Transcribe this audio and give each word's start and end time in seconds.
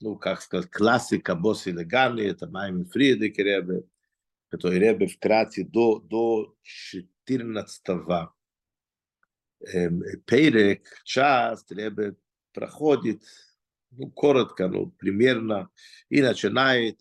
ну, 0.00 0.16
как 0.16 0.40
сказать, 0.40 0.70
классика 0.70 1.34
Босси 1.34 1.70
Легани, 1.70 2.22
это 2.22 2.46
Майми 2.46 2.84
Фридик 2.84 3.38
Ребе, 3.38 3.84
который 4.48 4.78
Ребе 4.78 5.06
вкратце 5.06 5.64
до, 5.64 6.00
до 6.00 6.54
14 6.62 7.82
эм, 9.72 10.02
Пейрек, 10.26 10.86
часть 11.04 11.70
Ребе 11.70 12.16
проходит, 12.52 13.22
ну, 13.90 14.10
коротко, 14.10 14.68
ну, 14.68 14.90
примерно, 14.90 15.68
и 16.08 16.22
начинает 16.22 16.98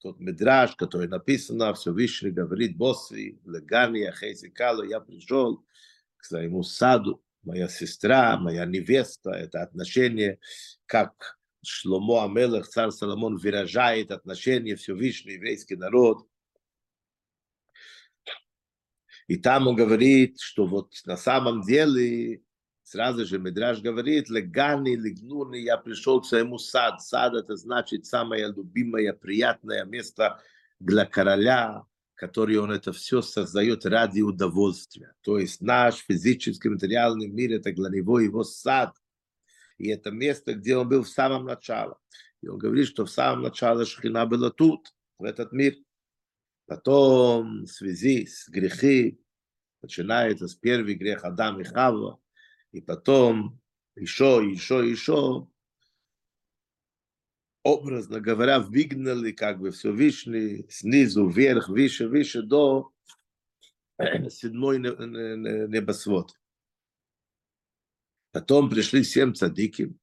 тот 0.00 0.20
медраж, 0.20 0.76
который 0.76 1.08
написано, 1.08 1.72
Всевышний 1.74 2.30
говорит 2.30 2.76
Босси, 2.76 3.40
Легани, 3.46 4.02
Ахейзикалу, 4.02 4.82
я 4.82 5.00
пришел 5.00 5.64
к 6.16 6.24
своему 6.24 6.64
саду, 6.64 7.22
моя 7.44 7.68
сестра, 7.68 8.36
моя 8.36 8.66
невеста, 8.66 9.30
это 9.30 9.62
отношение, 9.62 10.38
как 10.86 11.38
Шломо 11.64 12.24
Амелах, 12.24 12.68
царь 12.68 12.90
Соломон, 12.90 13.36
выражает 13.36 14.10
отношение 14.10 14.76
Всевышний 14.76 15.34
еврейский 15.34 15.76
народ. 15.76 16.26
И 19.28 19.36
там 19.36 19.68
он 19.68 19.76
говорит, 19.76 20.40
что 20.40 20.66
вот 20.66 20.92
на 21.06 21.16
самом 21.16 21.62
деле, 21.62 22.42
сразу 22.82 23.24
же 23.24 23.38
Медраж 23.38 23.80
говорит, 23.80 24.28
легани, 24.28 24.96
легнуни, 24.96 25.60
я 25.60 25.76
пришел 25.76 26.20
к 26.20 26.26
своему 26.26 26.58
сад. 26.58 27.00
Сад 27.00 27.34
это 27.34 27.56
значит 27.56 28.06
самое 28.06 28.48
любимое, 28.48 29.12
приятное 29.12 29.84
место 29.84 30.40
для 30.80 31.06
короля, 31.06 31.84
который 32.14 32.56
он 32.56 32.72
это 32.72 32.92
все 32.92 33.22
создает 33.22 33.86
ради 33.86 34.20
удовольствия. 34.20 35.14
То 35.22 35.38
есть 35.38 35.60
наш 35.60 35.96
физический 35.98 36.68
материальный 36.68 37.28
мир– 37.28 37.52
это 37.52 37.72
для 37.72 37.88
него 37.88 38.18
его 38.18 38.42
сад. 38.42 38.96
И 39.82 39.88
это 39.88 40.12
место, 40.12 40.54
где 40.54 40.76
он 40.76 40.88
был 40.88 41.02
в 41.02 41.08
самом 41.08 41.44
начале. 41.44 41.94
И 42.40 42.46
он 42.46 42.56
говорит, 42.56 42.86
что 42.86 43.04
в 43.04 43.10
самом 43.10 43.42
начале 43.42 43.84
Шхина 43.84 44.26
была 44.26 44.50
тут, 44.50 44.94
в 45.18 45.24
этот 45.24 45.50
мир. 45.50 45.74
Потом 46.66 47.64
в 47.64 47.66
связи 47.66 48.26
с 48.26 48.48
грехи 48.48 49.20
начинается 49.82 50.46
с 50.46 50.54
первый 50.54 50.94
грех 50.94 51.24
Адам 51.24 51.60
и 51.60 51.64
Хава, 51.64 52.20
и 52.70 52.80
потом 52.80 53.60
еще, 53.96 54.40
еще, 54.48 54.88
еще 54.88 55.48
образно 57.64 58.20
говоря, 58.20 58.60
выгнали 58.60 59.32
как 59.32 59.58
бы 59.58 59.72
Всевышний 59.72 60.64
снизу 60.70 61.28
вверх, 61.28 61.68
выше, 61.68 62.06
выше 62.06 62.42
до 62.42 62.92
седьмой 64.30 64.78
небосвод. 64.78 66.38
Потом 68.32 68.70
пришли 68.70 69.04
семь 69.04 69.34
цадики, 69.34 69.94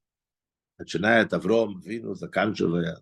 начиная 0.77 1.23
от 1.23 1.33
Авром, 1.33 1.81
Вину, 1.81 2.13
заканчивая 2.13 2.99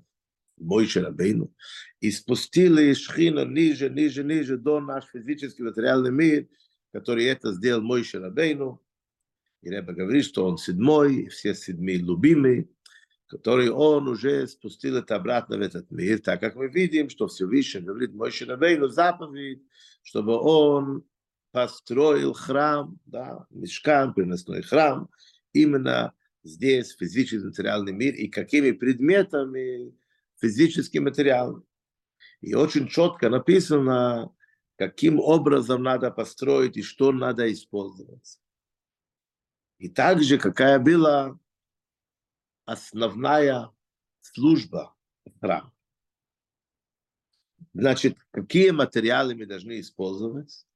Мойше 0.56 1.02
Рабейну, 1.02 1.54
и 2.00 2.12
спустили 2.12 2.94
Шхину 2.94 3.46
ниже, 3.46 3.90
ниже, 3.90 4.24
ниже 4.24 4.58
до 4.58 4.80
наш 4.80 5.06
физический 5.06 5.64
материальный 5.64 6.12
мир, 6.12 6.48
который 6.94 7.26
это 7.26 7.52
сделал 7.52 7.82
Мойше 7.82 8.20
Рабейну. 8.20 8.82
И 9.62 9.70
Реба 9.70 9.94
говорит, 9.94 10.26
что 10.26 10.46
он 10.46 10.58
седьмой, 10.58 11.28
все 11.28 11.54
седьмые 11.54 11.98
любимые, 11.98 12.70
который 13.28 13.70
он 13.70 14.08
уже 14.08 14.48
спустил 14.48 14.96
это 14.96 15.18
обратно 15.18 15.58
в 15.58 15.62
этот 15.62 15.92
мир, 15.92 16.20
так 16.20 16.40
как 16.40 16.56
мы 16.56 16.70
видим, 16.70 17.09
что 17.09 17.28
Всевышний 17.28 17.82
говорит 17.82 18.14
Мойше 18.14 18.46
Рабейну 18.46 18.88
заповедь, 18.88 19.62
чтобы 20.04 20.40
он 20.40 21.04
построил 21.52 22.34
храм, 22.34 23.00
да, 23.06 23.46
мешкан, 23.50 24.13
переносной 24.13 24.62
храм, 24.62 25.09
именно 25.53 26.13
здесь, 26.44 26.96
физический 26.96 27.46
материальный 27.46 27.94
мир, 27.94 28.13
и 28.16 28.28
какими 28.28 28.72
предметами 28.72 29.96
физический 30.40 31.00
материал. 31.00 31.63
И 32.41 32.53
очень 32.53 32.88
четко 32.88 33.30
написано, 33.30 34.34
каким 34.75 35.19
образом 35.19 35.84
надо 35.84 36.12
построить 36.12 36.78
и 36.78 36.84
что 36.84 37.12
надо 37.12 37.52
использовать. 37.52 38.40
И 39.79 39.90
также, 39.90 40.38
какая 40.38 40.79
была 40.79 41.40
основная 42.66 43.72
служба 44.22 44.96
храма. 45.40 45.74
Значит, 47.74 48.18
какие 48.31 48.72
материалы 48.72 49.35
мы 49.35 49.46
должны 49.46 49.79
использовать? 49.79 50.66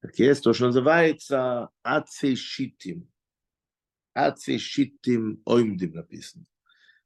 Так 0.00 0.18
есть 0.18 0.44
то, 0.44 0.52
что 0.52 0.66
называется 0.66 1.70
ацейшитим. 1.82 3.10
Ацейшитим 4.14 5.42
оймдим 5.44 5.92
написано. 5.92 6.46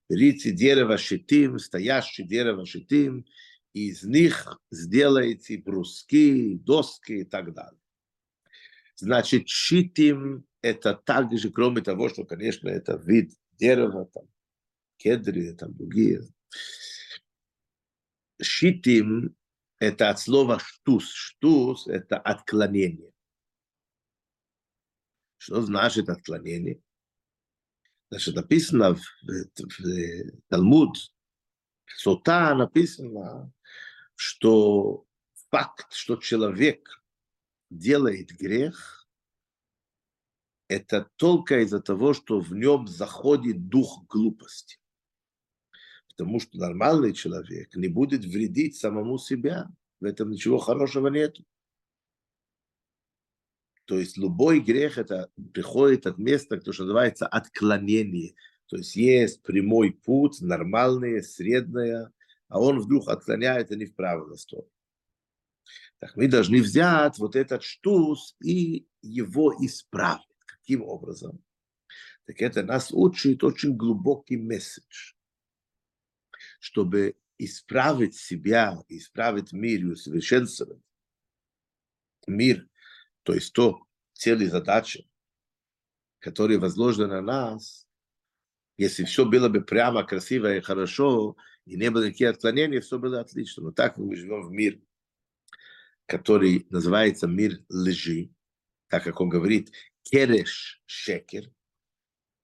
Берите 0.08 0.50
дерево 0.52 0.98
шитим, 0.98 1.58
стоящее 1.58 2.26
дерево 2.26 2.66
шитим, 2.66 3.24
из 3.72 4.02
них 4.02 4.58
сделайте 4.70 5.56
бруски, 5.56 6.58
доски 6.58 7.20
и 7.20 7.24
так 7.24 7.54
далее. 7.54 7.80
Значит, 8.96 9.48
шитим 9.48 10.44
это 10.60 10.94
также, 10.94 11.50
кроме 11.50 11.80
того, 11.80 12.10
что, 12.10 12.24
конечно, 12.24 12.68
это 12.68 12.96
вид 12.96 13.32
дерево, 13.52 14.10
там, 14.12 14.24
кедры, 14.98 15.54
там 15.54 15.74
другие. 15.74 16.22
Шитим– 18.40 19.34
это 19.82 20.10
от 20.10 20.20
слова 20.20 20.60
штус. 20.60 21.10
Штус– 21.10 21.86
это 21.88 22.16
отклонение. 22.16 23.12
Что 25.38 25.60
значит 25.60 26.08
отклонение? 26.08 26.80
Значит, 28.08 28.36
написано 28.36 28.94
в, 28.94 29.00
в, 29.22 29.46
в 29.58 30.40
Талмуд, 30.48 30.96
в 31.86 32.00
Сота 32.00 32.54
написано, 32.54 33.52
что 34.14 35.04
факт, 35.50 35.92
что 35.92 36.16
человек 36.16 37.02
делает 37.68 38.30
грех– 38.30 39.08
это 40.68 41.10
только 41.16 41.60
из-за 41.64 41.80
того, 41.80 42.14
что 42.14 42.38
в 42.38 42.54
нем 42.54 42.86
заходит 42.86 43.68
дух 43.68 44.06
глупости. 44.06 44.78
Потому 46.08 46.38
что 46.38 46.56
нормальный 46.56 47.12
человек 47.12 47.74
не 47.74 47.88
будет 47.88 48.24
вредить 48.24 48.76
самому 48.76 49.18
себя. 49.18 49.68
В 50.02 50.04
этом 50.04 50.32
ничего 50.32 50.58
хорошего 50.58 51.06
нет. 51.06 51.38
То 53.84 54.00
есть 54.00 54.18
любой 54.18 54.58
грех 54.58 54.98
это 54.98 55.30
приходит 55.54 56.08
от 56.08 56.18
места, 56.18 56.56
то, 56.56 56.72
что 56.72 56.82
называется 56.82 57.28
отклонение. 57.28 58.34
То 58.66 58.78
есть 58.78 58.96
есть 58.96 59.42
прямой 59.42 59.92
путь, 59.92 60.40
нормальное, 60.40 61.22
среднее, 61.22 62.10
а 62.48 62.60
он 62.60 62.80
вдруг 62.80 63.08
отклоняет 63.08 63.70
и 63.70 63.76
не 63.76 63.86
в 63.86 63.94
правильную 63.94 64.38
сторону. 64.38 64.72
Так 66.00 66.16
мы 66.16 66.26
должны 66.26 66.60
взять 66.60 67.20
вот 67.20 67.36
этот 67.36 67.62
штус 67.62 68.34
и 68.42 68.88
его 69.02 69.54
исправить. 69.64 70.26
Каким 70.46 70.82
образом? 70.82 71.44
Так 72.24 72.42
это 72.42 72.64
нас 72.64 72.90
учит 72.90 73.44
очень 73.44 73.76
глубокий 73.76 74.36
месседж, 74.36 75.14
чтобы 76.58 77.14
исправить 77.44 78.14
себя, 78.14 78.82
исправить 78.88 79.52
мир 79.52 79.80
и 79.80 79.90
усовершенствовать 79.92 80.80
мир, 82.26 82.68
то 83.22 83.34
есть 83.34 83.52
то 83.52 83.80
цели 84.12 84.46
задачи, 84.46 85.08
которые 86.20 86.58
возложены 86.58 87.08
на 87.08 87.20
нас, 87.20 87.86
Если 88.78 89.04
все 89.04 89.24
было 89.24 89.48
бы 89.48 89.60
прямо, 89.60 90.02
красиво 90.02 90.56
и 90.56 90.60
хорошо, 90.60 91.36
и 91.66 91.76
не 91.76 91.90
было 91.90 92.06
никаких 92.06 92.30
отклонений, 92.30 92.80
все 92.80 92.98
было 92.98 93.20
отлично. 93.20 93.64
Но 93.64 93.70
так 93.70 93.98
мы 93.98 94.16
живем 94.16 94.42
в 94.42 94.50
мир, 94.50 94.80
который 96.06 96.66
называется 96.70 97.26
мир 97.26 97.62
лжи, 97.68 98.30
так 98.88 99.04
как 99.04 99.20
он 99.20 99.28
говорит, 99.28 99.72
кереш 100.02 100.82
шекер. 100.86 101.50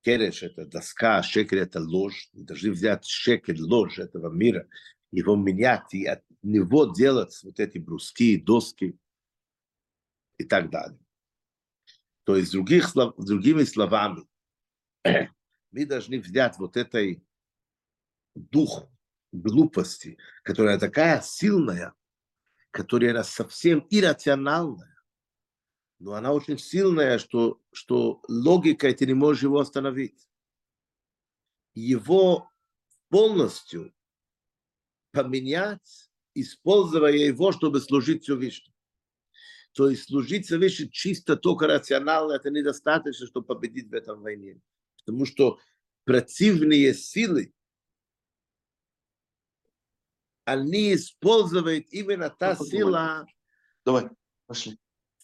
Кереш– 0.02 0.42
это 0.42 0.66
доска, 0.66 1.22
шекер– 1.22 1.58
это 1.62 1.80
ложь. 1.80 2.28
Мы 2.32 2.44
должны 2.44 2.70
взять 2.70 3.04
шекер, 3.04 3.56
ложь 3.58 3.98
этого 3.98 4.32
мира, 4.32 4.66
его 5.10 5.36
менять 5.36 5.92
и 5.94 6.06
от 6.06 6.22
него 6.42 6.86
делать 6.86 7.38
вот 7.42 7.58
эти 7.60 7.78
бруски, 7.78 8.36
доски 8.36 8.98
и 10.38 10.44
так 10.44 10.70
далее. 10.70 10.98
То 12.24 12.36
есть, 12.36 12.52
других, 12.52 12.92
другими 13.16 13.64
словами, 13.64 14.26
мы 15.72 15.86
должны 15.86 16.20
взять 16.20 16.58
вот 16.58 16.76
этой 16.76 17.22
дух 18.34 18.88
глупости, 19.32 20.18
которая 20.42 20.78
такая 20.78 21.20
сильная, 21.22 21.94
которая 22.70 23.22
совсем 23.22 23.86
иррациональная, 23.90 24.97
но 25.98 26.14
она 26.14 26.32
очень 26.32 26.58
сильная, 26.58 27.18
что, 27.18 27.60
что 27.72 28.22
логика 28.28 28.92
ты 28.92 29.06
не 29.06 29.14
можешь 29.14 29.42
его 29.42 29.58
остановить. 29.58 30.28
Его 31.74 32.50
полностью 33.08 33.92
поменять, 35.10 36.10
используя 36.34 37.12
его, 37.12 37.52
чтобы 37.52 37.80
служить 37.80 38.22
Всевышнему. 38.22 38.74
То 39.72 39.88
есть 39.90 40.04
служить 40.04 40.46
Всевышнему 40.46 40.90
чисто 40.90 41.36
только 41.36 41.66
рационально, 41.66 42.32
это 42.32 42.50
недостаточно, 42.50 43.26
чтобы 43.26 43.46
победить 43.46 43.88
в 43.88 43.94
этом 43.94 44.22
войне. 44.22 44.60
Потому 45.04 45.26
что 45.26 45.58
противные 46.04 46.94
силы, 46.94 47.52
они 50.44 50.94
используют 50.94 51.86
именно 51.90 52.30
та 52.30 52.56
Ну, 52.58 52.64
сила 52.64 53.26
Давай, 53.84 54.08
пошли. 54.46 54.78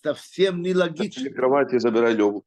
Совсем 0.04 0.58
Пошли 0.58 0.72
нелогичная. 0.72 1.30
к 1.30 1.34
кровати 1.34 1.76
и 1.76 1.78
забирай 1.78 2.14
Леву. 2.14 2.46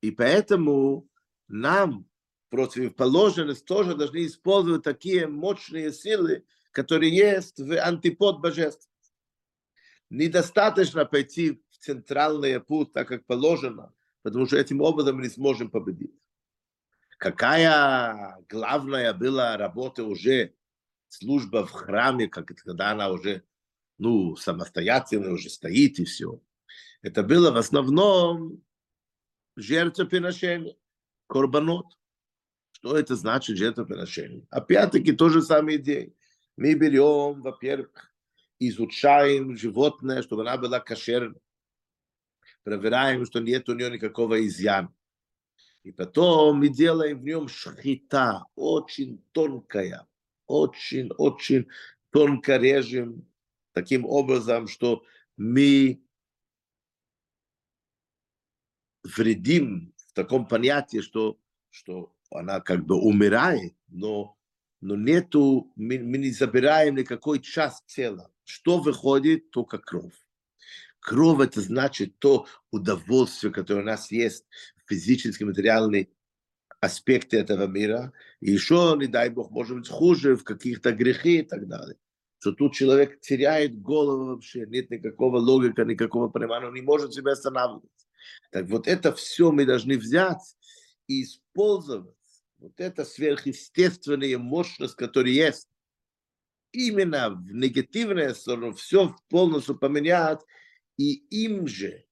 И 0.00 0.10
поэтому 0.10 1.08
нам 1.48 2.08
противоположность 2.50 3.64
тоже 3.66 3.94
должны 3.94 4.24
использовать 4.26 4.84
такие 4.84 5.26
мощные 5.26 5.92
силы, 5.92 6.46
которые 6.70 7.14
есть 7.14 7.58
в 7.60 7.78
антипод 7.78 8.40
божеств. 8.40 8.88
Недостаточно 10.08 11.04
пойти 11.04 11.62
в 11.70 11.78
центральный 11.78 12.58
путь, 12.60 12.92
так 12.92 13.08
как 13.08 13.26
положено, 13.26 13.92
потому 14.22 14.46
что 14.46 14.56
этим 14.56 14.80
образом 14.80 15.16
мы 15.16 15.24
не 15.24 15.28
сможем 15.28 15.70
победить. 15.70 16.14
Какая 17.18 18.38
главная 18.48 19.12
была 19.12 19.56
работа 19.58 20.04
уже, 20.04 20.54
служба 21.08 21.66
в 21.66 21.72
храме, 21.72 22.28
как 22.28 22.46
когда 22.46 22.92
она 22.92 23.10
уже 23.10 23.42
ну, 23.98 24.36
самостоятельно 24.36 25.32
уже 25.32 25.50
стоит 25.50 25.98
и 25.98 26.04
все. 26.04 26.40
Это 27.02 27.22
было 27.22 27.50
в 27.50 27.56
основном 27.56 28.62
жертвоприношение, 29.56 30.76
корбанот. 31.26 31.86
Что 32.72 32.96
это 32.96 33.16
значит 33.16 33.56
жертвоприношение? 33.56 34.46
Опять-таки 34.50 35.12
то 35.12 35.28
же 35.28 35.42
самое 35.42 35.78
идея. 35.78 36.12
Мы 36.56 36.74
берем, 36.74 37.42
во-первых, 37.42 38.12
изучаем 38.60 39.56
животное, 39.56 40.22
чтобы 40.22 40.42
она 40.42 40.56
была 40.56 40.80
кошерной. 40.80 41.40
Проверяем, 42.62 43.24
что 43.26 43.40
нет 43.40 43.68
у 43.68 43.74
нее 43.74 43.90
никакого 43.90 44.44
изъяна. 44.46 44.92
И 45.82 45.92
потом 45.92 46.58
мы 46.58 46.68
делаем 46.68 47.20
в 47.20 47.24
нем 47.24 47.48
шхита, 47.48 48.44
очень 48.54 49.24
тонкая, 49.32 50.06
очень-очень 50.46 51.68
тонко 52.10 52.56
режем, 52.56 53.26
таким 53.78 54.04
образом, 54.04 54.66
что 54.66 55.04
мы 55.36 56.02
вредим 59.04 59.94
в 60.08 60.12
таком 60.14 60.48
понятии, 60.48 61.00
что, 61.00 61.38
что 61.70 62.12
она 62.32 62.60
как 62.60 62.84
бы 62.84 62.96
умирает, 62.96 63.76
но, 63.86 64.36
но 64.80 64.96
нету, 64.96 65.72
мы, 65.76 66.00
мы 66.00 66.18
не 66.18 66.32
забираем 66.32 66.96
никакой 66.96 67.38
час 67.38 67.84
тела. 67.86 68.32
Что 68.42 68.80
выходит? 68.80 69.52
Только 69.52 69.78
кровь. 69.78 70.18
Кровь 70.98 71.46
это 71.46 71.60
значит 71.60 72.18
то 72.18 72.48
удовольствие, 72.72 73.52
которое 73.52 73.82
у 73.82 73.86
нас 73.86 74.10
есть, 74.10 74.44
физический, 74.86 75.44
материальный 75.44 76.10
аспекты 76.80 77.38
этого 77.38 77.68
мира. 77.68 78.12
И 78.40 78.50
еще, 78.50 78.96
не 78.98 79.06
дай 79.06 79.30
Бог, 79.30 79.52
может 79.52 79.76
быть, 79.76 79.88
хуже 79.88 80.34
в 80.34 80.42
каких-то 80.42 80.90
грехи 80.90 81.38
и 81.38 81.42
так 81.42 81.68
далее. 81.68 81.96
Что 82.40 82.52
тут 82.52 82.74
человек 82.74 83.20
теряет 83.20 83.80
голову 83.80 84.26
вообще, 84.26 84.64
нет 84.66 84.90
никакого 84.90 85.38
логика, 85.38 85.84
никакого 85.84 86.28
понимания, 86.28 86.68
он 86.68 86.74
не 86.74 86.82
может 86.82 87.12
себя 87.12 87.32
останавливать. 87.32 87.90
Так 88.52 88.66
вот 88.68 88.86
это 88.86 89.12
все 89.12 89.50
мы 89.50 89.66
должны 89.66 89.98
взять 89.98 90.56
и 91.08 91.22
использовать. 91.22 92.14
Вот 92.58 92.78
это 92.78 93.04
сверхъестественная 93.04 94.38
мощность, 94.38 94.94
которая 94.94 95.32
есть. 95.32 95.68
Именно 96.72 97.30
в 97.30 97.52
негативную 97.52 98.34
сторону 98.34 98.72
все 98.72 99.16
полностью 99.28 99.76
поменять, 99.78 100.40
и 100.96 101.14
им 101.44 101.66
же, 101.66 102.04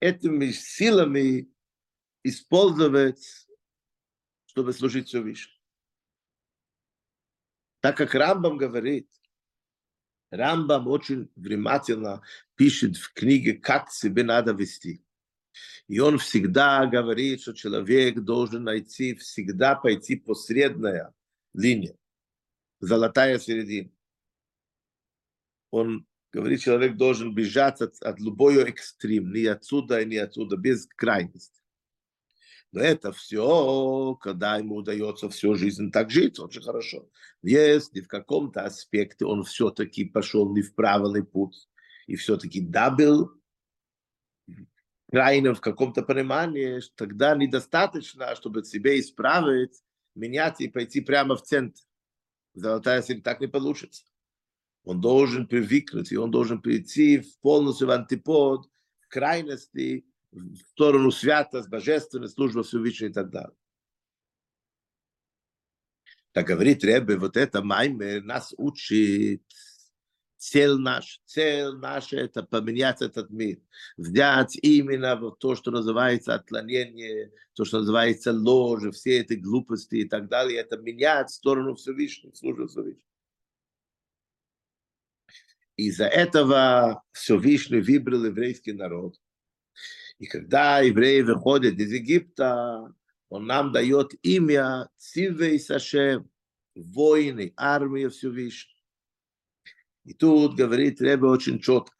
этими 0.00 0.50
силами 0.50 1.50
использовать, 2.22 3.48
чтобы 4.46 4.72
служить 4.72 5.08
Всевышнему. 5.08 5.58
Так 7.80 7.96
как 7.96 8.14
Рамбам 8.14 8.56
говорит, 8.56 9.08
Рамбам 10.30 10.88
очень 10.88 11.30
внимательно 11.36 12.22
пишет 12.54 12.96
в 12.96 13.12
книге, 13.12 13.54
как 13.54 13.90
себе 13.90 14.22
надо 14.22 14.52
вести. 14.52 15.02
И 15.86 15.98
он 16.00 16.18
всегда 16.18 16.86
говорит, 16.86 17.40
что 17.40 17.54
человек 17.54 18.20
должен 18.20 18.64
найти, 18.64 19.14
всегда 19.14 19.74
пойти 19.74 20.16
по 20.16 20.34
средная 20.34 21.14
линия, 21.54 21.96
золотая 22.80 23.38
середина. 23.38 23.90
Он 25.70 26.06
говорит, 26.32 26.60
человек 26.60 26.96
должен 26.96 27.34
бежать 27.34 27.80
от, 27.80 28.00
от 28.02 28.20
любой 28.20 28.62
экстрим, 28.62 29.32
ни 29.32 29.46
отсюда, 29.46 30.04
ни 30.04 30.16
отсюда, 30.16 30.56
без 30.56 30.86
крайности. 30.86 31.57
Но 32.72 32.80
это 32.80 33.12
все, 33.12 34.14
когда 34.20 34.56
ему 34.56 34.76
удается 34.76 35.30
всю 35.30 35.54
жизнь 35.54 35.90
так 35.90 36.10
жить, 36.10 36.38
очень 36.38 36.62
хорошо. 36.62 37.08
Если 37.42 38.02
в 38.02 38.08
каком-то 38.08 38.64
аспекте 38.64 39.24
он 39.24 39.44
все-таки 39.44 40.04
пошел 40.04 40.52
не 40.54 40.60
в 40.60 40.74
правильный 40.74 41.24
путь, 41.24 41.68
и 42.06 42.16
все-таки 42.16 42.60
добил 42.60 43.32
крайне 45.10 45.54
в 45.54 45.60
каком-то 45.60 46.02
понимании, 46.02 46.80
тогда 46.94 47.34
недостаточно, 47.34 48.34
чтобы 48.34 48.64
себе 48.64 49.00
исправить, 49.00 49.82
менять 50.14 50.60
и 50.60 50.68
пойти 50.68 51.00
прямо 51.00 51.36
в 51.36 51.42
центр. 51.42 51.80
Золотая 52.54 53.02
середина 53.02 53.24
так 53.24 53.40
не 53.40 53.46
получится. 53.46 54.04
Он 54.84 55.00
должен 55.00 55.46
привыкнуть, 55.46 56.12
и 56.12 56.16
он 56.16 56.30
должен 56.30 56.60
прийти 56.60 57.18
в 57.18 57.38
полностью 57.40 57.88
в 57.88 57.90
антипод, 57.90 58.68
в 59.00 59.08
крайности, 59.08 60.06
в 60.32 60.56
сторону 60.70 61.10
святости, 61.10 61.68
божественной 61.68 62.28
службы 62.28 62.62
Всевышнего 62.62 63.10
и 63.10 63.12
так 63.12 63.30
далее. 63.30 63.56
Так 66.32 66.46
говорит 66.46 66.84
Ребе, 66.84 67.16
вот 67.16 67.36
это 67.36 67.62
Маймер 67.62 68.22
нас 68.22 68.54
учит, 68.56 69.42
цель 70.36 70.76
наш, 70.76 71.20
цель 71.24 71.72
наша 71.72 72.16
это 72.16 72.42
поменять 72.42 73.02
этот 73.02 73.30
мир, 73.30 73.58
взять 73.96 74.56
именно 74.62 75.16
вот 75.16 75.38
то, 75.38 75.56
что 75.56 75.70
называется 75.70 76.34
отклонение, 76.34 77.32
то, 77.54 77.64
что 77.64 77.80
называется 77.80 78.32
ложь, 78.32 78.94
все 78.94 79.20
эти 79.20 79.34
глупости 79.34 79.96
и 79.96 80.08
так 80.08 80.28
далее, 80.28 80.60
это 80.60 80.76
менять 80.76 81.30
в 81.30 81.34
сторону 81.34 81.74
Всевышнего, 81.74 82.34
службу 82.34 82.68
Всевышнего. 82.68 83.04
Из-за 85.76 86.06
этого 86.06 87.04
Всевышний 87.12 87.80
выбрал 87.80 88.24
еврейский 88.24 88.72
народ. 88.72 89.16
И 90.18 90.26
когда 90.26 90.80
евреи 90.80 91.22
выходят 91.22 91.78
из 91.78 91.92
Египта, 91.92 92.92
он 93.28 93.46
нам 93.46 93.72
дает 93.72 94.14
имя 94.22 94.88
Цивей 94.96 95.60
Сашем, 95.60 96.30
воины, 96.74 97.52
армия 97.56 98.08
Всевышнего. 98.08 98.78
И 100.04 100.14
тут 100.14 100.54
говорит 100.54 101.00
Ребе 101.00 101.26
очень 101.26 101.60
четко, 101.60 101.94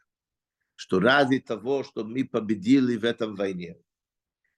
что 0.74 0.98
ради 1.00 1.40
того, 1.40 1.84
чтобы 1.84 2.10
мы 2.10 2.24
победили 2.24 2.96
в 2.96 3.04
этом 3.04 3.34
войне, 3.34 3.76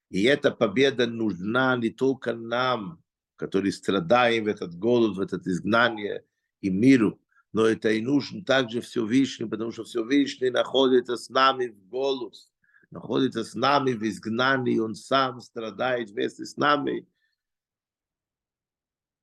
и 0.08 0.22
эта 0.24 0.50
победа 0.50 1.06
нужна 1.06 1.76
не 1.76 1.90
только 1.90 2.34
нам, 2.34 3.02
которые 3.36 3.72
страдаем 3.72 4.44
в 4.44 4.48
этот 4.48 4.74
голод, 4.74 5.16
в 5.16 5.20
это 5.20 5.38
изгнание 5.38 6.24
и 6.60 6.70
миру, 6.70 7.20
но 7.52 7.64
это 7.64 7.90
и 7.90 8.00
нужно 8.02 8.44
также 8.44 8.80
Всевышний, 8.80 9.46
потому 9.46 9.72
что 9.72 9.84
Всевышний 9.84 10.50
находится 10.50 11.16
с 11.16 11.28
нами 11.30 11.68
в 11.68 11.88
голос, 11.88 12.49
находится 12.90 13.44
с 13.44 13.54
нами 13.54 13.92
в 13.92 14.02
изгнании, 14.02 14.78
он 14.78 14.94
сам 14.94 15.40
страдает 15.40 16.10
вместе 16.10 16.44
с 16.44 16.56
нами 16.56 17.06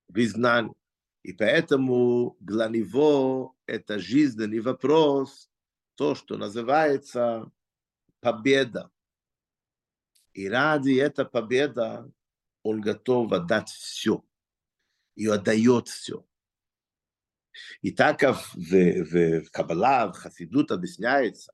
в 0.08 0.18
изгнании. 0.18 0.76
И 1.24 1.34
поэтому 1.34 2.38
для 2.40 2.68
него 2.68 3.56
это 3.66 4.00
жизненный 4.00 4.62
вопрос, 4.62 5.50
то, 5.96 6.16
что 6.16 6.38
называется 6.38 7.52
победа. 8.22 8.90
И 10.34 10.48
ради 10.48 10.94
этой 10.94 11.26
победы 11.26 12.12
он 12.64 12.82
готов 12.82 13.32
отдать 13.34 13.70
все. 13.70 14.24
И 15.16 15.28
отдает 15.28 15.88
все. 15.88 16.26
И 17.82 17.92
так 17.92 18.22
в, 18.22 18.54
в, 18.54 19.42
в 19.42 19.52
Каббала, 19.52 20.14
в 20.14 20.16
Хасидут 20.16 20.72
объясняется, 20.72 21.52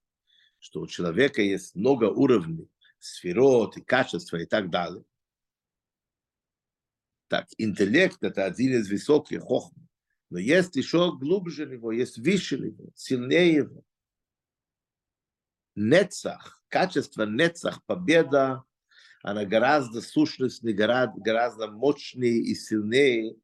что 0.63 0.79
у 0.79 0.87
человека 0.87 1.41
есть 1.41 1.75
много 1.75 2.05
уровней, 2.05 2.69
сферот 2.97 3.75
и 3.75 3.81
качества 3.81 4.37
и 4.37 4.45
так 4.45 4.69
далее. 4.69 5.03
Так, 7.27 7.47
интеллект– 7.57 8.17
это 8.23 8.45
один 8.45 8.79
из 8.79 8.89
высоких 8.89 9.41
хохм. 9.41 9.75
Но 10.29 10.39
есть 10.39 10.77
еще 10.77 11.17
глубже 11.17 11.65
него, 11.65 11.91
есть 11.91 12.17
выше 12.17 12.57
него, 12.57 12.91
сильнее 12.95 13.55
его. 13.55 13.83
Нецах, 15.75 16.63
качество 16.69 17.25
нецах, 17.25 17.83
победа, 17.85 18.63
она 19.21 19.43
гораздо 19.43 19.99
сущностнее, 20.01 20.73
гораздо, 20.73 21.19
гораздо 21.19 21.67
мощнее 21.67 22.39
и 22.39 22.55
сильнее, 22.55 23.35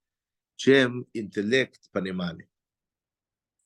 чем 0.55 1.05
интеллект 1.11 1.91
понимания. 1.91 2.47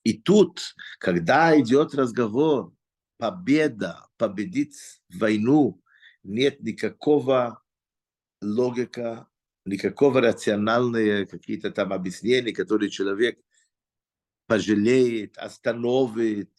И 0.04 0.14
тут, 0.14 0.76
когда 0.98 1.58
идет 1.60 1.94
разговор, 1.94 2.74
победа, 3.24 4.10
победить 4.18 5.02
войну, 5.08 5.82
нет 6.24 6.62
никакого 6.62 7.64
логика, 8.42 9.30
никакого 9.64 10.20
рациональные 10.20 11.26
какие-то 11.26 11.72
там 11.72 11.94
объяснения, 11.94 12.52
которые 12.52 12.90
человек 12.90 13.40
пожалеет, 14.46 15.38
остановит, 15.38 16.52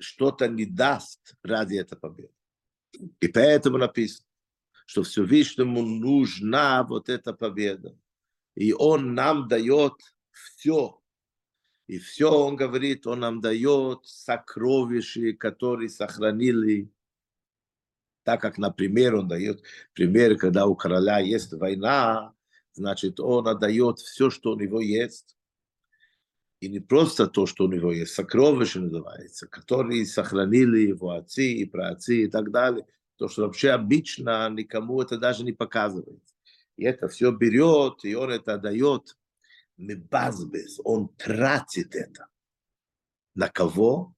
что-то 0.00 0.48
не 0.48 0.66
даст 0.66 1.36
ради 1.44 1.76
этой 1.76 1.96
победы. 1.96 2.34
И 3.20 3.28
поэтому 3.28 3.78
написано, 3.78 4.26
что 4.84 5.04
Всевышнему 5.04 5.80
нужна 5.80 6.82
вот 6.82 7.08
эта 7.08 7.32
победа. 7.32 7.96
И 8.56 8.72
Он 8.72 9.14
нам 9.14 9.46
дает 9.46 9.92
все. 10.32 10.97
И 11.88 11.98
все 11.98 12.30
Он 12.30 12.54
говорит, 12.54 13.06
Он 13.06 13.20
нам 13.20 13.40
дает 13.40 14.06
сокровища, 14.06 15.32
которые 15.32 15.88
сохранили. 15.88 16.92
Так 18.22 18.42
как, 18.42 18.58
например, 18.58 19.16
он 19.16 19.26
дает 19.26 19.62
пример, 19.94 20.36
когда 20.36 20.66
у 20.66 20.76
короля 20.76 21.18
есть 21.18 21.54
война, 21.54 22.34
значит, 22.74 23.20
он 23.20 23.48
отдает 23.48 24.00
все, 24.00 24.28
что 24.28 24.52
у 24.52 24.58
него 24.58 24.82
есть, 24.82 25.34
и 26.60 26.68
не 26.68 26.80
просто 26.80 27.26
то, 27.26 27.46
что 27.46 27.64
у 27.64 27.72
него 27.72 27.90
есть, 27.90 28.12
сокровища 28.12 28.80
называется, 28.80 29.46
которые 29.46 30.04
сохранили 30.04 30.80
его 30.80 31.12
отцы 31.12 31.52
и 31.52 31.64
праотцы 31.64 32.24
и 32.24 32.26
так 32.28 32.50
далее, 32.50 32.84
то, 33.16 33.28
что 33.28 33.42
вообще 33.42 33.70
обычно 33.70 34.48
никому 34.50 35.00
это 35.00 35.16
даже 35.16 35.42
не 35.42 35.52
показывает. 35.52 36.22
И 36.76 36.84
это 36.84 37.08
все 37.08 37.32
берет, 37.32 38.04
и 38.04 38.14
он 38.14 38.30
это 38.30 38.58
дает, 38.58 39.16
мебазбез, 39.78 40.80
он 40.84 41.08
тратит 41.16 41.94
это. 41.94 42.26
На 43.34 43.48
кого? 43.48 44.14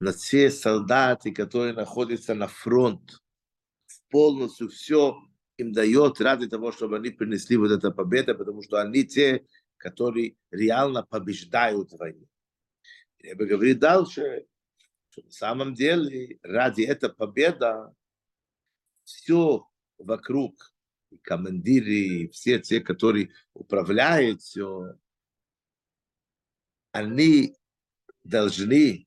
на 0.00 0.12
все 0.12 0.50
солдаты, 0.50 1.32
которые 1.32 1.74
находятся 1.74 2.34
на 2.34 2.48
фронт, 2.48 3.22
полностью 4.08 4.70
все 4.70 5.14
им 5.58 5.72
дает 5.72 6.20
ради 6.20 6.48
того, 6.48 6.72
чтобы 6.72 6.96
они 6.96 7.10
принесли 7.10 7.56
вот 7.58 7.70
эту 7.70 7.92
победу, 7.92 8.34
потому 8.36 8.62
что 8.62 8.80
они 8.80 9.04
те, 9.04 9.46
которые 9.76 10.36
реально 10.50 11.02
побеждают 11.02 11.92
в 11.92 11.98
войне. 11.98 12.26
Я 13.18 13.36
бы 13.36 13.46
говорит 13.46 13.78
дальше, 13.78 14.46
что 15.10 15.22
на 15.22 15.30
самом 15.30 15.74
деле 15.74 16.38
ради 16.42 16.82
этой 16.82 17.12
победы 17.12 17.66
все 19.04 19.68
вокруг, 19.98 20.74
и 21.10 21.18
командиры, 21.18 21.92
и 21.92 22.28
все 22.28 22.58
те, 22.58 22.80
которые 22.80 23.30
управляют 23.54 24.42
все, 24.42 24.94
они 26.92 27.56
должны 28.24 29.06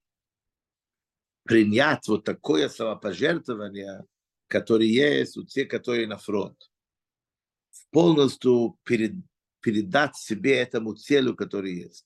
принять 1.44 2.08
вот 2.08 2.24
такое 2.24 2.70
самопожертвование, 2.70 4.06
которое 4.48 4.88
есть 4.88 5.38
у 5.38 5.44
тех, 5.44 5.68
которые 5.68 6.08
на 6.08 6.18
фронт. 6.18 6.58
Полностью 7.92 8.80
перед, 8.84 9.14
передать 9.60 10.16
себе 10.16 10.58
этому 10.58 10.96
целью, 10.96 11.36
который 11.36 11.74
есть. 11.74 12.06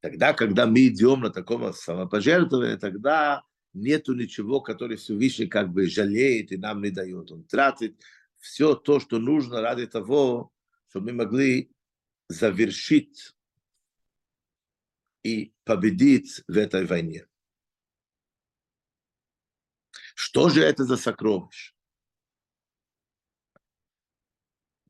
Тогда, 0.00 0.32
когда 0.32 0.66
мы 0.66 0.86
идем 0.86 1.20
на 1.20 1.30
таком 1.30 1.72
самопожертвовании, 1.72 2.76
тогда 2.76 3.42
нету 3.72 4.14
ничего, 4.14 4.60
который 4.60 4.96
Всевышний 4.96 5.46
как 5.46 5.70
бы 5.70 5.86
жалеет 5.86 6.52
и 6.52 6.56
нам 6.56 6.82
не 6.82 6.90
дает. 6.90 7.30
Он 7.30 7.44
тратит 7.44 8.00
все 8.40 8.74
то, 8.74 8.98
что 8.98 9.18
нужно 9.18 9.60
ради 9.60 9.86
того, 9.86 10.52
чтобы 10.88 11.12
мы 11.12 11.24
могли 11.24 11.72
завершить 12.28 13.34
и 15.22 15.54
победить 15.64 16.42
в 16.48 16.56
этой 16.56 16.86
войне. 16.86 17.26
Что 20.14 20.48
же 20.48 20.62
это 20.62 20.84
за 20.84 20.96
сокровище? 20.96 21.74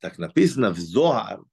Так 0.00 0.16
написано 0.18 0.70
в 0.70 0.78
Зоар, 0.78 1.44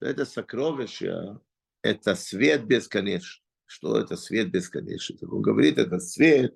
это 0.00 0.26
сокровище, 0.26 1.40
это 1.82 2.14
свет 2.16 2.66
бесконечный. 2.66 3.42
Что 3.64 3.98
это 3.98 4.16
свет 4.16 4.50
бесконечный? 4.50 5.26
Он 5.28 5.40
говорит, 5.40 5.78
это 5.78 5.98
свет, 5.98 6.54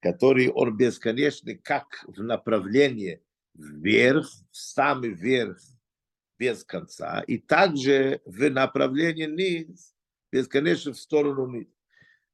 который 0.00 0.50
он 0.50 0.76
бесконечный, 0.76 1.56
как 1.56 2.04
в 2.06 2.22
направлении 2.22 3.22
вверх, 3.58 4.26
в 4.50 4.56
самый 4.56 5.10
верх, 5.10 5.58
без 6.38 6.64
конца, 6.64 7.20
и 7.22 7.38
также 7.38 8.22
в 8.24 8.48
направлении 8.48 9.26
низ, 9.26 9.94
бесконечно 10.30 10.92
в 10.92 10.98
сторону 10.98 11.46
низ. 11.48 11.68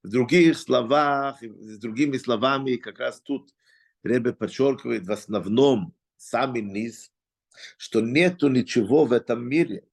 В 0.02 0.10
других 0.10 0.58
словах, 0.58 1.42
с 1.42 1.78
другими 1.78 2.18
словами, 2.18 2.76
как 2.76 2.98
раз 2.98 3.22
тут 3.22 3.54
Ребе 4.02 4.34
подчеркивает 4.34 5.06
в 5.06 5.12
основном 5.12 5.94
самый 6.18 6.60
низ, 6.60 7.10
что 7.78 8.02
нету 8.02 8.48
ничего 8.48 9.06
в 9.06 9.12
этом 9.12 9.48
мире, 9.48 9.88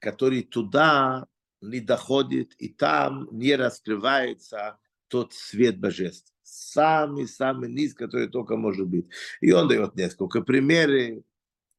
который 0.00 0.42
туда 0.42 1.28
не 1.60 1.78
доходит, 1.80 2.54
и 2.58 2.68
там 2.68 3.28
не 3.30 3.54
раскрывается 3.54 4.78
тот 5.08 5.32
свет 5.32 5.78
божества. 5.78 6.35
Самый-самый 6.48 7.68
низ, 7.68 7.92
который 7.92 8.28
только 8.28 8.56
может 8.56 8.86
быть. 8.86 9.06
И 9.40 9.50
он 9.50 9.66
дает 9.66 9.96
несколько 9.96 10.42
примеров, 10.42 11.24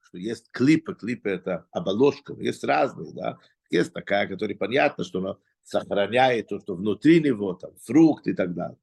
что 0.02 0.18
есть 0.18 0.52
клипы, 0.52 0.94
клипы 0.94 1.30
это 1.30 1.66
оболочка, 1.72 2.34
есть 2.34 2.66
разные, 2.66 3.14
да. 3.14 3.40
Есть 3.70 3.94
такая, 3.94 4.28
которая 4.28 4.58
понятно, 4.58 5.06
что 5.06 5.20
она 5.20 5.38
сохраняет 5.64 6.50
то, 6.50 6.60
что 6.60 6.76
внутри 6.76 7.22
него, 7.22 7.54
там, 7.54 7.78
фрукт 7.78 8.28
и 8.28 8.34
так 8.34 8.54
далее. 8.54 8.78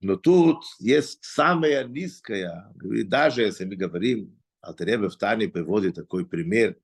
Но 0.00 0.16
тут 0.16 0.64
есть 0.80 1.24
самая 1.24 1.84
низкая, 1.84 2.74
даже 2.74 3.42
если 3.42 3.66
мы 3.66 3.76
говорим, 3.76 4.36
Алтаребе 4.60 5.08
в 5.08 5.16
Тане 5.16 5.48
приводит 5.48 5.94
такой 5.94 6.26
пример, 6.26 6.76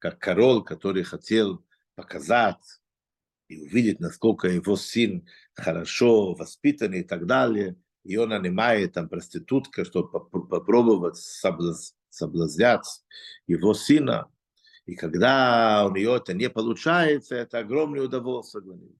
как 0.00 0.18
король, 0.18 0.64
который 0.64 1.04
хотел 1.04 1.64
показать 1.94 2.80
и 3.54 3.58
увидеть, 3.58 4.00
насколько 4.00 4.48
его 4.48 4.76
сын 4.76 5.26
хорошо 5.54 6.34
воспитан 6.34 6.94
и 6.94 7.02
так 7.02 7.26
далее, 7.26 7.76
и 8.04 8.16
он 8.16 8.30
нанимает 8.30 8.92
там 8.92 9.08
проститутка, 9.08 9.84
чтобы 9.84 10.08
попробовать 10.28 11.16
соблазнять 12.10 12.86
его 13.46 13.74
сына. 13.74 14.30
И 14.86 14.94
когда 14.94 15.86
у 15.86 15.94
нее 15.94 16.16
это 16.16 16.34
не 16.34 16.50
получается, 16.50 17.36
это 17.36 17.58
огромное 17.60 18.02
удовольствие 18.02 18.62
для 18.62 18.74
него 18.74 18.96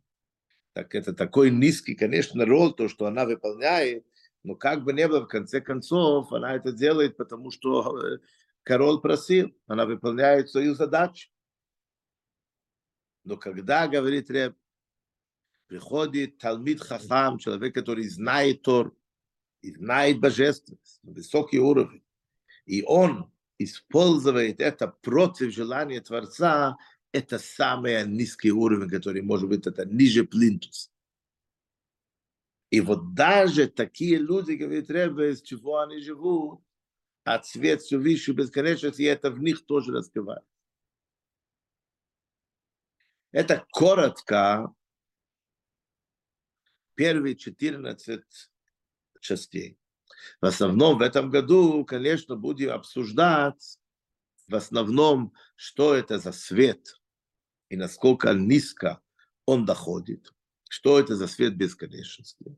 так 0.74 0.94
это 0.94 1.12
такой 1.14 1.50
низкий, 1.50 1.94
конечно, 1.94 2.44
роль, 2.44 2.74
то, 2.74 2.88
что 2.88 3.06
она 3.06 3.24
выполняет, 3.24 4.04
но 4.42 4.56
как 4.56 4.82
бы 4.84 4.92
не 4.92 5.06
было, 5.08 5.20
в 5.20 5.28
конце 5.28 5.60
концов, 5.60 6.32
она 6.32 6.54
это 6.54 6.72
делает, 6.72 7.16
потому 7.16 7.50
что 7.52 7.96
э, 7.96 8.18
король 8.64 9.00
просил, 9.00 9.54
она 9.68 9.86
выполняет 9.86 10.50
свою 10.50 10.74
задачу. 10.74 11.28
Но 13.24 13.36
когда, 13.36 13.88
говорит 13.88 14.30
Реб, 14.30 14.54
приходит 15.66 16.38
Талмид 16.38 16.80
Хахам, 16.80 17.38
человек, 17.38 17.74
который 17.74 18.08
знает 18.08 18.62
Тор, 18.62 18.94
и 19.62 19.72
знает 19.72 20.20
божественность, 20.20 21.00
высокий 21.02 21.58
уровень, 21.58 22.02
и 22.66 22.82
он 22.82 23.32
использует 23.58 24.60
это 24.60 24.88
против 24.88 25.52
желания 25.54 26.00
Творца, 26.02 26.76
это 27.12 27.38
самый 27.38 28.06
низкий 28.06 28.50
уровень, 28.50 28.90
который 28.90 29.22
может 29.22 29.48
быть, 29.48 29.66
это 29.66 29.86
ниже 29.86 30.24
плинтус. 30.24 30.90
И 32.70 32.80
вот 32.80 33.14
даже 33.14 33.68
такие 33.68 34.18
люди, 34.18 34.52
говорит 34.52 34.90
Ребе, 34.90 35.30
из 35.30 35.40
чего 35.40 35.78
они 35.78 36.00
живут, 36.00 36.60
а 37.22 37.38
цвет 37.38 37.80
все 37.80 37.96
выше 37.96 38.32
бесконечности, 38.32 39.02
и 39.02 39.06
это 39.06 39.30
в 39.30 39.40
них 39.40 39.64
тоже 39.64 39.92
раскрывает. 39.92 40.44
Это 43.34 43.66
коротко 43.72 44.72
первые 46.94 47.34
14 47.34 48.22
частей. 49.20 49.76
В 50.40 50.46
основном 50.46 50.98
в 50.98 51.02
этом 51.02 51.30
году, 51.30 51.84
конечно, 51.84 52.36
будем 52.36 52.70
обсуждать 52.70 53.80
в 54.46 54.54
основном, 54.54 55.34
что 55.56 55.94
это 55.96 56.20
за 56.20 56.30
свет 56.30 57.00
и 57.70 57.76
насколько 57.76 58.34
низко 58.34 59.00
он 59.46 59.64
доходит, 59.64 60.32
что 60.68 61.00
это 61.00 61.16
за 61.16 61.26
свет 61.26 61.56
бесконечности. 61.56 62.56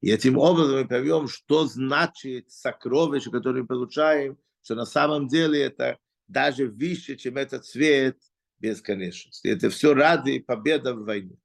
И 0.00 0.10
этим 0.10 0.38
образом 0.38 0.76
мы 0.76 0.88
поймем, 0.88 1.28
что 1.28 1.66
значит 1.66 2.50
сокровище, 2.50 3.30
которое 3.30 3.60
мы 3.60 3.66
получаем, 3.66 4.38
что 4.62 4.74
на 4.74 4.86
самом 4.86 5.28
деле 5.28 5.60
это 5.60 5.98
даже 6.28 6.66
выше, 6.66 7.16
чем 7.16 7.36
этот 7.36 7.66
свет 7.66 8.18
бесконечности. 8.64 9.48
Это 9.48 9.68
все 9.68 9.94
ради 9.94 10.38
победы 10.38 10.94
в 10.94 11.04
войне. 11.04 11.36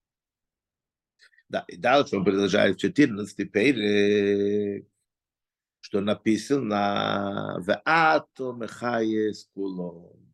Да, 1.49 1.65
и 1.67 1.75
дальше 1.75 2.15
он 2.15 2.23
продолжает 2.23 2.77
в 2.77 2.79
14 2.79 3.51
перек, 3.51 4.87
что 5.81 5.99
написано 5.99 7.61
«Веато 7.65 8.53
мехаес 8.53 9.49
кулон». 9.53 10.33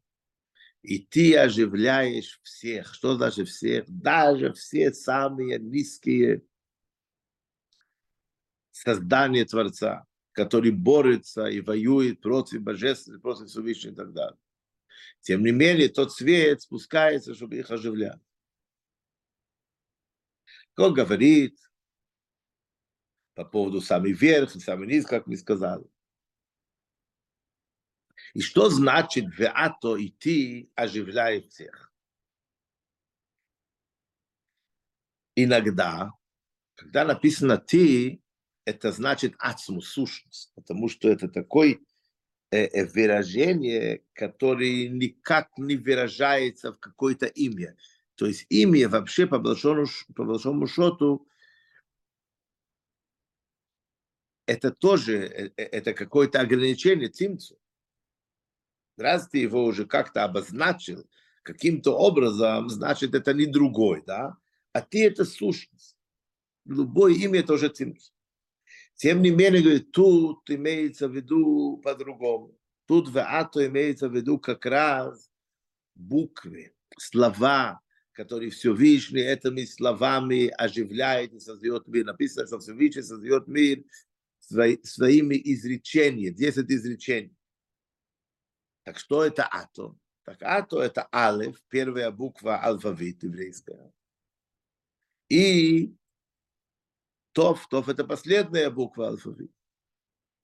И 0.83 0.99
ты 0.99 1.35
оживляешь 1.35 2.39
всех. 2.43 2.93
Что 2.93 3.15
значит 3.15 3.47
всех? 3.47 3.85
Даже 3.87 4.53
все 4.53 4.93
самые 4.93 5.57
низкие 5.57 6.43
создания 8.71 9.45
Творца, 9.45 10.05
который 10.33 10.69
борется 10.69 11.45
и 11.47 11.61
воюет 11.61 12.21
против 12.21 12.61
божественности, 12.61 13.21
против 13.21 13.47
Всевышнего 13.47 13.93
и 13.93 13.95
так 13.95 14.13
далее. 14.13 14.37
Тем 15.25 15.43
не 15.43 15.51
менее, 15.51 15.89
тот 15.89 16.13
свет 16.13 16.61
спускается, 16.61 17.33
чтобы 17.33 17.57
их 17.57 17.71
оживлять. 17.71 18.21
Он 20.77 20.93
говорит 20.93 21.59
по 23.33 23.43
поводу 23.43 23.81
самый 23.81 24.13
верх 24.13 24.55
и 24.55 24.59
самый 24.59 24.87
низ, 24.87 25.03
как 25.07 25.25
мы 25.25 25.35
сказали. 25.35 25.89
И 28.35 28.41
что 28.41 28.69
значит 28.69 29.25
«веато» 29.35 29.95
и 29.95 30.11
«ты» 30.11 30.69
оживляет 30.75 31.51
всех? 31.51 31.91
Иногда, 35.33 36.11
когда 36.75 37.03
написано 37.03 37.57
«ты», 37.57 38.21
это 38.63 38.91
значит 38.91 39.33
ацму, 39.39 39.81
сущность, 39.81 40.51
потому 40.53 40.87
что 40.87 41.09
это 41.09 41.27
такой 41.27 41.83
выражение, 42.93 44.03
которое 44.13 44.89
никак 44.89 45.49
не 45.57 45.75
выражается 45.75 46.71
в 46.71 46.79
какое-то 46.79 47.25
имя. 47.25 47.75
То 48.15 48.25
есть 48.25 48.45
имя 48.49 48.87
вообще 48.89 49.27
по 49.27 49.39
большому, 49.39 49.85
по 50.15 50.23
большому 50.23 50.67
счету 50.67 51.27
это 54.45 54.71
тоже 54.71 55.17
э, 55.17 55.51
э, 55.57 55.63
это 55.63 55.93
какое-то 55.93 56.39
ограничение 56.39 57.09
цимцу. 57.09 57.57
Раз 58.97 59.27
ты 59.27 59.39
его 59.39 59.65
уже 59.65 59.85
как-то 59.85 60.23
обозначил 60.23 61.05
каким-то 61.43 61.97
образом, 61.97 62.69
значит 62.69 63.13
это 63.13 63.33
не 63.33 63.45
другой, 63.45 64.03
да? 64.05 64.37
А 64.73 64.81
ты 64.81 65.05
это 65.05 65.25
сущность. 65.25 65.97
Любое 66.65 67.13
имя 67.13 67.41
это 67.41 67.53
уже 67.53 67.69
цимцу. 67.69 68.14
Тем 68.95 69.21
не 69.21 69.29
менее, 69.29 69.61
говорит, 69.61 69.91
тут 69.91 70.49
имеется 70.49 71.07
в 71.07 71.15
виду 71.15 71.81
по-другому. 71.83 72.57
Тут 72.87 73.09
в 73.09 73.19
ато 73.19 73.67
имеется 73.67 74.07
в 74.07 74.15
виду 74.15 74.39
как 74.39 74.65
раз 74.65 75.29
буквы, 75.95 76.73
слова, 76.97 77.81
которые 78.13 78.51
Всевышний 78.51 79.21
этими 79.21 79.65
словами 79.65 80.47
оживляет 80.47 81.33
и 81.33 81.39
создает 81.39 81.87
мир. 81.87 82.05
Написано, 82.05 82.47
что 82.47 82.59
Всевышний 82.59 83.01
создает 83.01 83.47
мир 83.47 83.83
своими 84.39 85.35
изречениями, 85.43 86.33
10 86.33 86.69
изречений. 86.69 87.35
Так 88.83 88.99
что 88.99 89.23
это 89.25 89.45
ато? 89.45 89.97
Так 90.23 90.41
ато 90.41 90.81
это 90.81 91.07
алеф, 91.13 91.61
первая 91.69 92.11
буква 92.11 92.57
алфавит 92.57 93.23
еврейская. 93.23 93.91
И 95.27 95.95
Тов, 97.35 97.67
Тов 97.67 97.89
это 97.89 98.05
последняя 98.05 98.69
буква 98.69 99.09
алфавита. 99.09 99.53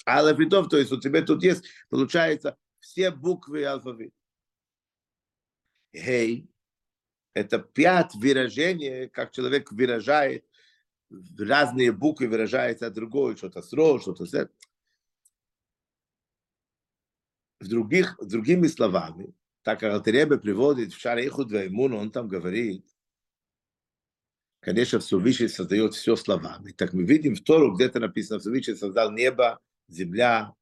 Алеф 0.05 0.39
и 0.39 0.45
Тов, 0.49 0.67
то 0.67 0.77
есть 0.77 0.91
у 0.91 0.99
тебя 0.99 1.21
тут 1.21 1.41
есть, 1.41 1.63
получается, 1.89 2.57
все 2.79 3.11
буквы 3.11 3.63
алфавита. 3.63 4.13
Хей, 5.95 6.49
это 7.33 7.59
пять 7.59 8.13
выражений, 8.15 9.07
как 9.07 9.31
человек 9.31 9.71
выражает, 9.71 10.45
разные 11.37 11.93
буквы 11.93 12.27
выражается 12.27 12.89
другое, 12.89 13.37
что-то 13.37 13.61
сро, 13.61 13.97
что-то 13.99 14.25
с 14.25 14.49
в 17.61 17.67
других, 17.67 18.17
другими 18.21 18.67
словами, 18.67 19.33
так 19.61 19.79
как 19.79 19.93
Алтеребе 19.93 20.39
приводит 20.39 20.91
в 20.91 20.99
Шаре 20.99 21.27
Ихуд 21.27 21.51
Ваймун, 21.51 21.93
он 21.93 22.11
там 22.11 22.27
говорит, 22.27 22.85
конечно, 24.61 24.99
Всевышний 24.99 25.49
создает 25.49 25.93
все 25.93 26.15
словами. 26.15 26.71
Так 26.71 26.93
мы 26.93 27.03
видим 27.03 27.35
в 27.35 27.41
Тору, 27.41 27.75
где-то 27.75 27.99
написано, 27.99 28.39
Всевышний 28.39 28.75
создал 28.75 29.11
небо, 29.11 29.59
земля, 29.89 30.53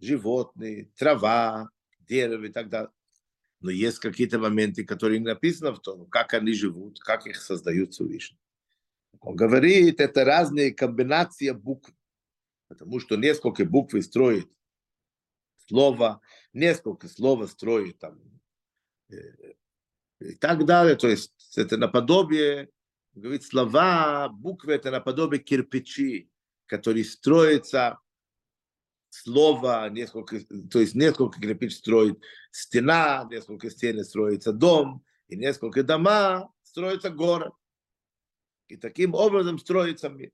животные, 0.00 0.90
трава, 0.96 1.70
дерево 2.00 2.46
и 2.46 2.52
так 2.52 2.68
далее. 2.68 2.90
Но 3.60 3.70
есть 3.70 4.00
какие-то 4.00 4.40
моменты, 4.40 4.84
которые 4.84 5.20
не 5.20 5.26
написаны 5.26 5.70
в 5.70 5.78
Тору, 5.78 6.06
как 6.06 6.34
они 6.34 6.52
живут, 6.52 6.98
как 6.98 7.26
их 7.26 7.36
создают 7.36 7.92
Всевышний. 7.92 8.38
Он 9.20 9.36
говорит, 9.36 10.00
это 10.00 10.24
разные 10.24 10.72
комбинации 10.72 11.50
букв, 11.50 11.92
потому 12.66 12.98
что 12.98 13.16
несколько 13.16 13.64
букв 13.64 13.94
строит 14.02 14.50
слово, 15.68 16.20
несколько 16.52 17.06
слов 17.06 17.48
строит 17.50 17.98
там, 17.98 18.18
э, 19.10 19.16
и 20.20 20.34
так 20.34 20.64
далее. 20.64 20.96
То 20.96 21.08
есть 21.08 21.32
это 21.56 21.76
наподобие 21.76 22.70
говорит, 23.20 23.44
слова, 23.44 24.28
буквы 24.28 24.74
это 24.74 24.90
наподобие 24.90 25.40
кирпичи, 25.40 26.30
которые 26.66 27.04
строятся 27.04 27.98
слово, 29.10 29.90
несколько, 29.90 30.40
то 30.70 30.80
есть 30.80 30.94
несколько 30.94 31.40
кирпич 31.40 31.76
строит 31.76 32.22
стена, 32.50 33.28
несколько 33.30 33.70
стен 33.70 34.02
строится 34.04 34.52
дом, 34.52 35.04
и 35.28 35.36
несколько 35.36 35.82
дома 35.82 36.50
строится 36.62 37.10
город. 37.10 37.52
И 38.68 38.76
таким 38.76 39.14
образом 39.14 39.58
строится 39.58 40.08
мир. 40.08 40.30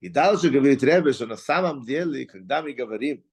И 0.00 0.08
дальше 0.08 0.50
говорит 0.50 0.82
Ребе, 0.82 1.12
что 1.12 1.26
на 1.26 1.36
самом 1.36 1.84
деле, 1.84 2.26
когда 2.26 2.60
мы 2.60 2.72
говорим, 2.72 3.24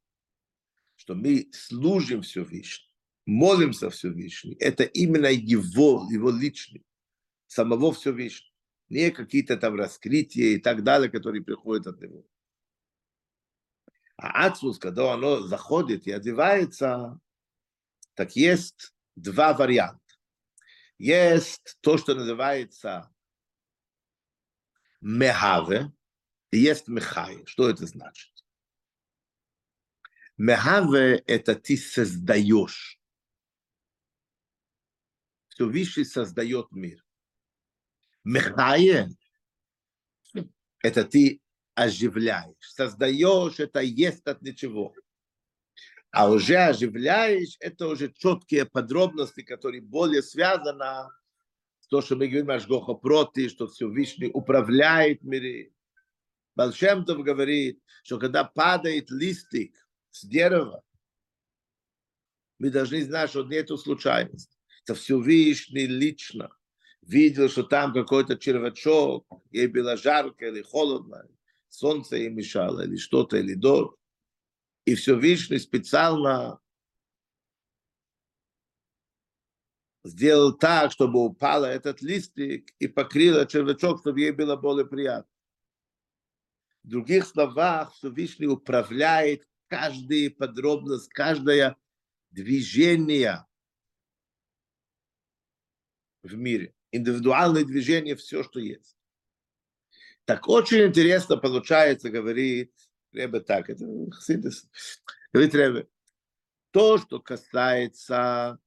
что 0.96 1.16
мы 1.16 1.50
служим 1.52 2.22
Всевышнему, 2.22 2.92
молимся 3.26 3.90
Всевышнему, 3.90 4.56
это 4.60 4.84
именно 4.84 5.28
его, 5.28 6.08
его 6.12 6.30
личный 6.30 6.86
самого 7.52 7.92
Всевышнего. 7.92 8.50
Не 8.88 9.12
какие-то 9.12 9.58
там 9.58 9.76
раскрытия 9.76 10.56
и 10.56 10.58
так 10.58 10.84
далее, 10.84 11.10
которые 11.10 11.44
приходят 11.44 11.88
от 11.88 12.02
него. 12.02 12.26
А 14.16 14.46
Ацус, 14.46 14.78
когда 14.80 15.14
оно 15.14 15.42
заходит 15.42 16.08
и 16.08 16.12
одевается, 16.12 17.20
так 18.14 18.36
есть 18.38 18.94
два 19.16 19.54
варианта. 19.54 20.00
Есть 20.98 21.78
то, 21.82 21.98
что 21.98 22.16
называется 22.16 23.14
мехаве, 25.02 25.92
и 26.52 26.60
есть 26.60 26.88
мехай. 26.88 27.46
Что 27.46 27.70
это 27.70 27.86
значит? 27.86 28.32
Мехаве– 30.38 31.18
это 31.28 31.56
ты 31.56 31.76
создаешь. 31.76 33.00
Все 35.50 35.66
Всевышний 35.66 36.06
создает 36.06 36.72
мир. 36.72 37.04
Мехае– 38.24 39.10
это 40.84 41.04
ты 41.04 41.42
оживляешь. 41.74 42.56
Создаешь– 42.60 43.60
это 43.60 43.80
есть 43.80 44.26
от 44.28 44.42
ничего. 44.42 44.94
А 46.12 46.30
уже 46.30 46.58
оживляешь– 46.58 47.58
это 47.60 47.88
уже 47.88 48.12
четкие 48.12 48.66
подробности, 48.66 49.42
которые 49.42 49.82
более 49.82 50.22
связаны 50.22 51.10
с 51.80 51.88
то, 51.88 52.02
что 52.02 52.16
мы 52.16 52.28
говорим 52.28 52.52
Ашгоха 52.52 52.94
проти, 52.94 53.50
что 53.50 53.68
Всевышний 53.68 54.30
управляет 54.32 55.24
мире. 55.24 55.74
Балшемтов 56.56 57.24
говорит, 57.24 57.82
что 58.04 58.20
когда 58.20 58.44
падает 58.44 59.10
листик 59.10 59.76
с 60.12 60.26
дерева, 60.26 60.84
мы 62.60 62.70
должны 62.70 63.04
знать, 63.04 63.32
что 63.32 63.44
нету 63.44 63.78
случайности. 63.78 64.56
это 64.84 64.94
Всевышний 64.94 65.88
лично 65.88 66.52
видел, 67.02 67.50
что 67.50 67.64
там 67.64 67.94
какой-то 67.94 68.38
червячок, 68.38 69.26
ей 69.52 69.68
было 69.68 69.98
жарко 69.98 70.48
или 70.48 70.62
холодно, 70.62 71.28
солнце 71.70 72.18
ей 72.18 72.30
мешало, 72.30 72.82
или 72.82 72.98
что-то, 72.98 73.38
или 73.38 73.54
дождь. 73.54 73.96
И 74.86 74.96
Всевышний 74.96 75.60
специально 75.60 76.60
сделал 80.04 80.54
так, 80.54 80.92
чтобы 80.92 81.24
упал 81.24 81.64
этот 81.64 82.02
листик 82.02 82.74
и 82.80 82.88
покрыл 82.88 83.46
червячок, 83.46 84.00
чтобы 84.00 84.22
ей 84.22 84.32
было 84.32 84.56
более 84.56 84.86
приятно. 84.86 85.30
В 86.84 86.88
других 86.88 87.28
словах, 87.28 87.94
Всевышний 87.94 88.48
управляет 88.48 89.48
каждая 89.68 90.32
подробность, 90.32 91.10
каждое 91.10 91.78
движение 92.32 93.46
в 96.24 96.36
мире. 96.36 96.74
Индивидуальное 96.92 97.64
движение, 97.64 98.16
все, 98.16 98.44
что 98.44 98.60
есть. 98.60 98.98
Так 100.26 100.48
очень 100.48 100.86
интересно 100.86 101.38
получается, 101.38 102.10
говорит 102.10 102.74
Ребе 103.12 103.40
так, 103.40 103.70
это 103.70 103.86
синтез. 104.22 104.70
Говорит 105.34 105.56
Ребе, 105.56 105.88
то, 106.72 106.98
что 106.98 107.20
касается 107.20 108.60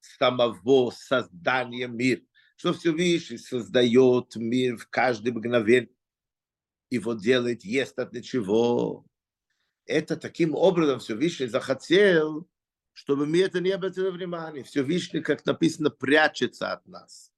самого 0.00 0.90
создания 0.90 1.86
мира, 1.86 2.22
что 2.56 2.72
Всевышний 2.72 3.38
создает 3.38 4.34
мир 4.36 4.76
в 4.76 4.88
каждый 4.88 5.32
мгновение, 5.32 5.90
его 6.90 7.14
делает, 7.14 7.64
ест 7.64 7.98
от 7.98 8.12
ничего. 8.12 9.04
Это 9.84 10.16
таким 10.16 10.54
образом 10.54 11.00
Всевышний 11.00 11.46
захотел, 11.46 12.48
чтобы 12.98 13.26
мы 13.26 13.42
это 13.42 13.60
не 13.60 13.70
обратили 13.70 14.08
внимания. 14.08 14.64
Всевышний, 14.64 15.20
как 15.20 15.46
написано, 15.46 15.88
прячется 15.88 16.72
от 16.72 16.84
нас. 16.88 17.32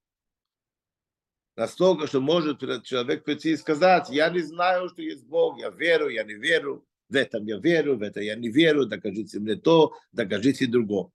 Настолько, 1.55 2.07
что 2.07 2.23
может 2.23 2.61
человек 2.83 3.25
прийти 3.25 3.51
и 3.51 3.57
сказать, 3.59 4.09
я 4.09 4.31
не 4.31 4.41
знаю, 4.41 4.89
что 4.89 5.03
есть 5.03 5.27
Бог, 5.27 5.59
я 5.61 5.69
верю, 5.69 6.09
я 6.09 6.25
не 6.25 6.33
верю, 6.33 6.89
в 7.11 7.15
этом 7.15 7.45
я 7.45 7.59
верю, 7.59 7.99
в 7.99 8.03
это 8.03 8.23
я 8.23 8.37
не 8.37 8.49
верю, 8.49 8.87
докажите 8.87 9.39
мне 9.39 9.55
то, 9.55 9.95
докажите 10.13 10.67
другое. 10.67 11.11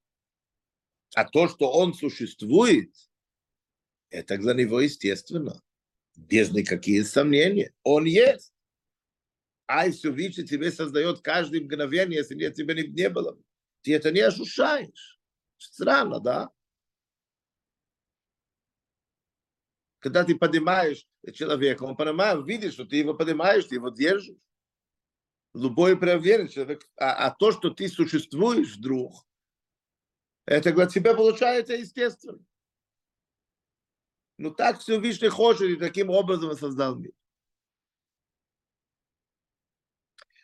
А 1.16 1.26
то, 1.26 1.48
что 1.48 1.72
он 1.72 1.96
существует, 1.96 2.94
это 4.12 4.38
для 4.38 4.54
него 4.54 4.80
естественно, 4.80 5.60
без 6.16 6.52
никаких 6.52 7.08
сомнений. 7.08 7.72
Он 7.82 8.06
есть. 8.06 8.54
А 9.66 9.88
и 9.88 9.92
все 9.92 10.14
Всевышний 10.14 10.46
тебе 10.46 10.72
создает 10.72 11.22
каждое 11.22 11.62
мгновение, 11.62 12.20
если 12.20 12.36
нет 12.36 12.54
тебя 12.54 12.76
не, 12.76 13.10
было. 13.10 13.40
Ты 13.86 13.94
это 13.94 14.12
не 14.12 14.22
ощущаешь. 14.22 15.20
Странно, 15.58 16.20
да? 16.20 16.50
Когда 20.00 20.24
ты 20.24 20.36
поднимаешь 20.36 21.08
человека, 21.34 21.84
он 21.84 21.96
понимает, 21.96 22.48
видит, 22.48 22.74
что 22.74 22.86
ты 22.86 22.96
его 22.96 23.14
поднимаешь, 23.14 23.66
ты 23.66 23.76
его 23.76 23.90
держишь. 23.90 24.40
Любой 25.54 25.98
проверенный 26.00 26.50
человек. 26.50 26.90
А, 26.96 27.28
а 27.28 27.32
то, 27.32 27.52
что 27.52 27.70
ты 27.70 27.88
существуешь 27.88 28.76
вдруг, 28.76 29.24
это 30.46 30.74
для 30.74 30.88
тебя 30.88 31.14
получается 31.14 31.74
естественно. 31.74 32.44
Ну 34.40 34.50
так 34.50 34.80
все 34.80 35.00
Всевышний 35.00 35.30
хочет, 35.30 35.70
и 35.70 35.76
таким 35.76 36.10
образом 36.10 36.58
создал 36.58 36.96
мир. 36.96 37.14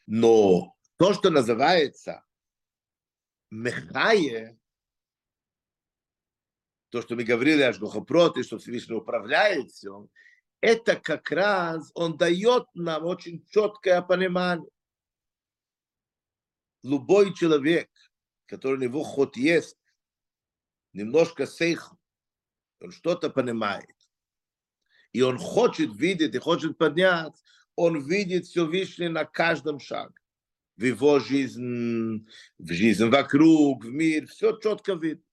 Но 0.06 0.76
то, 0.98 1.16
что 1.16 1.32
называется 1.32 2.24
мехае, 3.52 4.58
то, 6.90 7.02
что 7.02 7.16
мы 7.16 7.24
говорили 7.24 7.62
о 7.62 7.74
Жгохопроте, 7.74 8.44
что 8.44 8.58
Всевышний 8.58 8.96
управляет 8.96 9.72
все, 9.72 10.08
это 10.62 10.96
как 10.96 11.30
раз 11.32 11.92
он 11.94 12.18
дает 12.18 12.66
нам 12.74 13.06
очень 13.06 13.46
четкое 13.48 14.02
понимание. 14.02 14.70
Любой 16.84 17.34
человек, 17.34 17.90
который 18.46 18.78
у 18.78 18.82
него 18.82 19.04
ход 19.04 19.38
есть, 19.38 19.78
немножко 20.94 21.46
сейх, 21.46 21.94
он 22.80 22.92
что-то 22.92 23.30
понимает, 23.30 23.96
и 25.14 25.22
он 25.22 25.38
хочет 25.38 25.96
видеть, 25.96 26.36
и 26.36 26.40
хочет 26.40 26.78
поднять, 26.78 27.34
он 27.76 28.02
видит 28.04 28.46
все 28.46 28.68
Всевышний 28.68 29.08
на 29.08 29.26
каждом 29.26 29.80
шаге. 29.80 30.21
В 30.78 30.84
его 30.84 31.20
жизнь, 31.20 32.28
в 32.58 32.72
жизнь 32.72 33.06
вокруг, 33.06 33.86
в 33.86 33.92
мир, 33.92 34.28
все 34.28 34.58
четко 34.58 34.94
видно. 34.94 35.24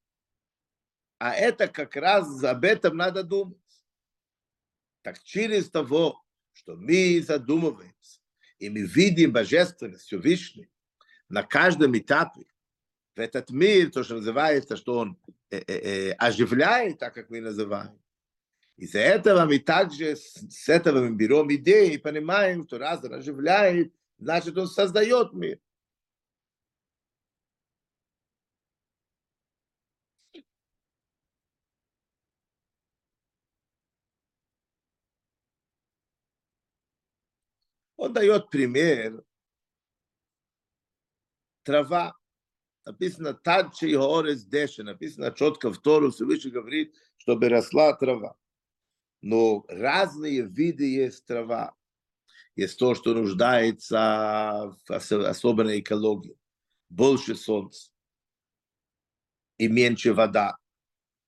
А 1.18 1.34
это 1.34 1.68
как 1.68 1.96
раз 1.96 2.42
об 2.44 2.64
этом 2.64 2.96
надо 2.96 3.22
думать. 3.22 3.58
Так 5.02 5.22
через 5.22 5.70
того, 5.70 6.22
что 6.52 6.76
мы 6.76 7.22
задумываемся, 7.22 8.20
и 8.58 8.68
мы 8.68 8.82
видим 8.82 9.32
божественность 9.32 10.04
Всевышний 10.04 10.68
на 11.28 11.42
каждом 11.42 11.96
этапе, 11.96 12.46
в 13.18 13.20
этот 13.20 13.50
мир, 13.50 13.90
то, 13.90 14.04
что 14.04 14.14
называется, 14.14 14.76
что 14.76 14.98
он 14.98 15.18
э, 15.50 15.58
э, 15.58 15.62
э, 15.66 16.12
оживляет, 16.12 17.00
так 17.00 17.14
как 17.14 17.30
мы 17.30 17.40
называем. 17.40 17.98
Из-за 18.76 19.00
этого 19.00 19.44
мы 19.44 19.58
также 19.58 20.14
с 20.14 20.68
этого 20.68 21.02
мы 21.02 21.16
берем 21.16 21.52
идеи 21.52 21.94
и 21.94 21.98
понимаем, 21.98 22.64
что 22.64 22.78
раз 22.78 23.02
он 23.02 23.14
оживляет, 23.14 23.92
значит, 24.18 24.56
он 24.58 24.66
создает 24.68 25.32
мир. 25.32 25.60
Он 37.96 38.12
дает 38.12 38.48
пример 38.48 39.24
трава. 41.64 42.16
Написано 42.86 43.34
Тадчи 43.34 43.94
Хорес 43.94 44.44
Деши, 44.44 44.82
написано 44.82 45.32
четко 45.32 45.70
в 45.70 45.78
Тору, 45.78 46.10
Всевышний 46.10 46.50
говорит, 46.50 46.94
чтобы 47.18 47.50
росла 47.50 47.92
трава. 47.92 48.36
Но 49.20 49.66
разные 49.68 50.42
виды 50.42 50.84
есть 50.84 51.26
трава. 51.26 51.74
Есть 52.58 52.76
то, 52.76 52.96
что 52.96 53.14
нуждается 53.14 54.74
в 54.88 54.90
особенной 54.90 55.78
экологии. 55.78 56.36
Больше 56.88 57.36
солнца 57.36 57.92
и 59.58 59.68
меньше 59.68 60.12
вода 60.12 60.56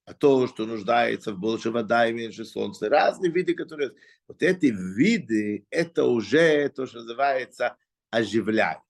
а 0.03 0.13
то, 0.13 0.45
что 0.47 0.65
нуждается 0.65 1.31
в 1.31 1.39
больше 1.39 1.71
вода 1.71 2.05
и 2.05 2.11
меньше 2.11 2.43
солнца. 2.43 2.89
Разные 2.89 3.31
виды, 3.31 3.53
которые... 3.53 3.93
Вот 4.27 4.43
эти 4.43 4.65
виды, 4.65 5.65
это 5.69 6.03
уже 6.03 6.67
то, 6.67 6.85
что 6.85 6.99
называется 6.99 7.77
оживляет. 8.09 8.81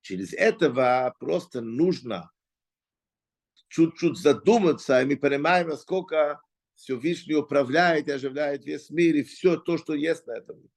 Через 0.00 0.32
этого 0.32 1.14
просто 1.18 1.60
нужно 1.60 2.30
чуть-чуть 3.68 4.16
задуматься, 4.16 5.02
и 5.02 5.04
мы 5.04 5.18
понимаем, 5.18 5.68
насколько 5.68 6.40
Всевышний 6.82 7.36
управляет 7.36 8.08
и 8.08 8.10
оживляет 8.10 8.64
весь 8.64 8.90
мир, 8.90 9.14
и 9.14 9.22
все 9.22 9.56
то, 9.56 9.78
что 9.78 9.94
есть 9.94 10.26
на 10.26 10.32
этом 10.32 10.58
мире. 10.58 10.68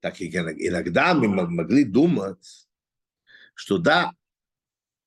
так 0.00 0.22
иногда 0.22 1.12
мы 1.12 1.26
могли 1.26 1.82
думать, 1.82 2.68
что 3.54 3.78
да, 3.78 4.12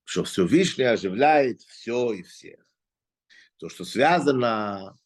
что 0.04 0.26
Всевышний 0.26 0.84
оживляет 0.84 1.62
все 1.62 2.12
и 2.12 2.24
всех. 2.24 2.60
То, 3.56 3.70
что 3.70 3.86
связано 3.86 5.00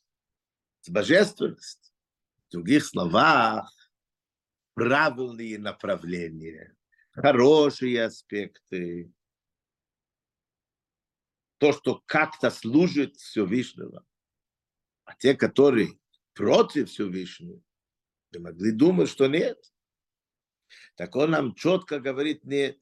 с 0.81 0.89
божественностью, 0.89 1.93
в 2.47 2.51
других 2.51 2.83
словах, 2.83 3.71
правильные 4.73 5.59
направления, 5.59 6.75
хорошие 7.11 8.05
аспекты, 8.05 9.13
то, 11.65 11.73
что 11.73 12.03
как-то 12.05 12.51
служит 12.51 13.15
Всевышнего. 13.15 14.05
А 15.03 15.15
те, 15.15 15.33
которые 15.33 15.97
против 16.35 16.91
Всевышнего, 16.91 17.59
могли 18.37 18.71
думать, 18.71 19.09
что 19.09 19.25
нет. 19.25 19.73
Так 20.95 21.15
он 21.15 21.31
нам 21.31 21.55
четко 21.55 21.99
говорит, 21.99 22.43
нет, 22.43 22.79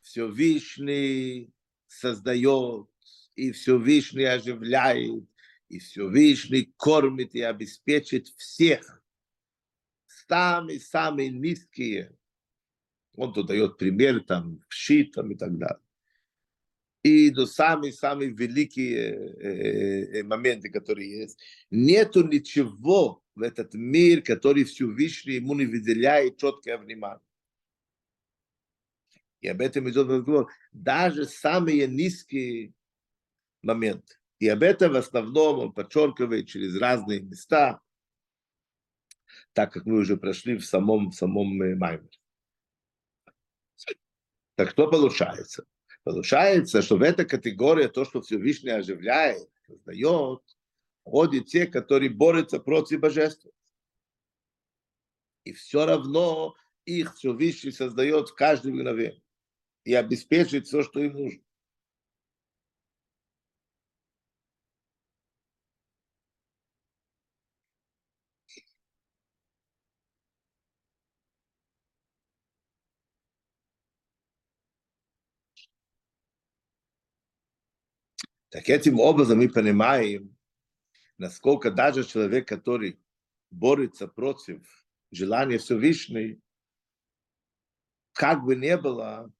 все 0.00 0.30
Вишний 0.30 1.52
создает, 1.88 2.88
и 3.34 3.52
все 3.52 3.78
Вишний 3.78 4.24
оживляет, 4.24 5.28
и 5.68 5.78
все 5.78 6.08
Вишний 6.08 6.72
кормит 6.78 7.34
и 7.34 7.42
обеспечит 7.42 8.28
всех. 8.28 9.02
Самые-самые 10.06 11.28
низкие. 11.28 12.16
Он 13.14 13.34
тут 13.34 13.48
дает 13.48 13.76
пример 13.76 14.24
там, 14.24 14.64
пшитам 14.70 15.32
и 15.32 15.34
так 15.34 15.58
далее. 15.58 15.89
И 17.02 17.30
до 17.30 17.46
самые-самые 17.46 18.30
великие 18.30 19.14
э, 19.14 20.18
э, 20.18 20.22
моменты, 20.22 20.68
которые 20.68 21.22
есть. 21.22 21.38
Нету 21.70 22.26
ничего 22.26 23.22
в 23.34 23.42
этот 23.42 23.72
мир, 23.72 24.22
который 24.22 24.64
Всевышний 24.64 25.34
ему 25.34 25.54
не 25.54 25.64
выделяет 25.64 26.36
четкое 26.36 26.76
внимание. 26.76 27.20
И 29.40 29.48
об 29.48 29.62
этом 29.62 29.88
идет 29.88 30.08
разговор. 30.08 30.52
Даже 30.72 31.24
самые 31.24 31.86
низкие 31.86 32.74
моменты. 33.62 34.16
И 34.38 34.48
об 34.48 34.62
этом 34.62 34.92
в 34.92 34.96
основном 34.96 35.58
он 35.58 35.72
подчеркивает 35.72 36.48
через 36.48 36.76
разные 36.78 37.20
места, 37.20 37.80
так 39.52 39.72
как 39.72 39.86
мы 39.86 39.98
уже 39.98 40.16
прошли 40.16 40.56
в 40.56 40.64
самом, 40.64 41.10
в 41.10 41.14
самом 41.14 41.60
э, 41.62 41.74
Маймере. 41.76 42.10
Так 44.56 44.70
что 44.70 44.90
получается? 44.90 45.64
Получается, 46.02 46.82
что 46.82 46.96
в 46.96 47.02
этой 47.02 47.26
категории 47.26 47.86
то, 47.86 48.04
что 48.04 48.22
Всевышний 48.22 48.70
оживляет, 48.70 49.48
создает, 49.66 50.42
входят 51.02 51.46
те, 51.46 51.66
которые 51.66 52.10
борются 52.10 52.58
против 52.58 53.00
божества. 53.00 53.50
И 55.44 55.52
все 55.52 55.86
равно 55.86 56.54
их 56.84 57.14
Всевышний 57.16 57.72
создает 57.72 58.30
в 58.30 58.34
каждом 58.34 58.74
мгновении 58.74 59.22
и 59.84 59.94
обеспечивает 59.94 60.66
все, 60.66 60.82
что 60.82 61.00
им 61.00 61.12
нужно. 61.12 61.42
Так 78.50 78.68
этим 78.68 78.98
образом 78.98 79.38
мы 79.38 79.48
понимаем, 79.48 80.36
насколько 81.18 81.70
даже 81.70 82.04
человек, 82.04 82.48
который 82.48 83.00
борется 83.50 84.08
против 84.08 84.66
желания 85.12 85.58
Всевышней, 85.58 86.40
как 88.12 88.44
бы 88.44 88.56
ни 88.56 88.76
было, 88.76 89.32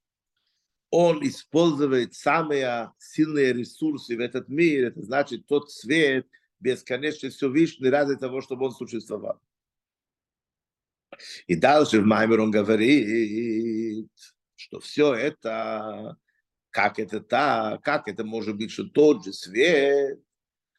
он 0.90 1.26
использует 1.26 2.14
самые 2.14 2.92
сильные 2.98 3.52
ресурсы 3.52 4.16
в 4.16 4.20
этот 4.20 4.48
мир, 4.48 4.86
это 4.88 5.02
значит 5.02 5.46
тот 5.46 5.70
свет, 5.70 6.26
бесконечно 6.60 7.30
Всевышний, 7.30 7.88
ради 7.88 8.16
того, 8.16 8.40
чтобы 8.40 8.66
он 8.66 8.72
существовал. 8.72 9.40
И 11.48 11.56
дальше 11.56 12.00
в 12.00 12.06
Маймер 12.06 12.40
он 12.40 12.50
говорит, 12.52 14.10
что 14.54 14.78
все 14.78 15.14
это 15.14 16.16
как 16.70 16.98
это 16.98 17.20
так? 17.20 17.82
Как 17.82 18.08
это 18.08 18.24
может 18.24 18.56
быть, 18.56 18.70
что 18.70 18.84
тот 18.84 19.24
же 19.24 19.32
свет, 19.32 20.20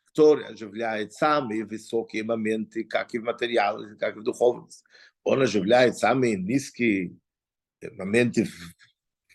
который 0.06 0.46
оживляет 0.46 1.14
самые 1.14 1.66
высокие 1.66 2.24
моменты, 2.24 2.84
как 2.84 3.14
и 3.14 3.20
в 3.20 3.24
материале, 3.24 3.96
как 3.96 4.16
и 4.16 4.20
в 4.20 4.24
духовности, 4.24 4.84
он 5.24 5.42
оживляет 5.42 5.98
самые 5.98 6.38
низкие 6.38 7.16
моменты 7.82 8.46
в 8.46 8.76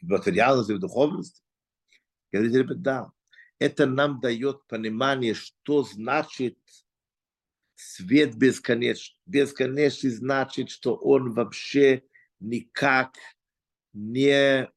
материальности, 0.02 0.72
в 0.72 0.78
духовности? 0.78 1.42
Говорите, 2.32 2.58
ребят, 2.58 2.82
да. 2.82 3.12
Это 3.58 3.86
нам 3.86 4.20
дает 4.20 4.66
понимание, 4.66 5.32
что 5.34 5.82
значит 5.82 6.58
свет 7.74 8.34
бесконечный. 8.34 9.18
Бесконечный 9.24 10.10
значит, 10.10 10.70
что 10.70 10.94
он 10.94 11.32
вообще 11.32 12.02
никак 12.38 13.14
не 13.94 14.70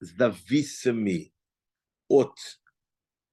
зависимы 0.00 1.32
от 2.08 2.38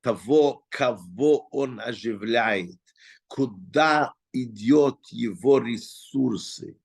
того, 0.02 0.66
кого 0.70 1.48
он 1.52 1.80
оживляет, 1.80 2.80
куда 3.28 4.14
идет 4.34 4.98
его 5.10 5.60
ресурсы, 5.60 6.80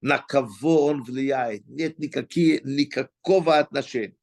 на 0.00 0.18
кого 0.18 0.86
он 0.86 1.02
влияет. 1.02 1.66
Нет 1.66 1.98
никакие, 1.98 2.60
никакого 2.62 3.58
отношения. 3.58 4.16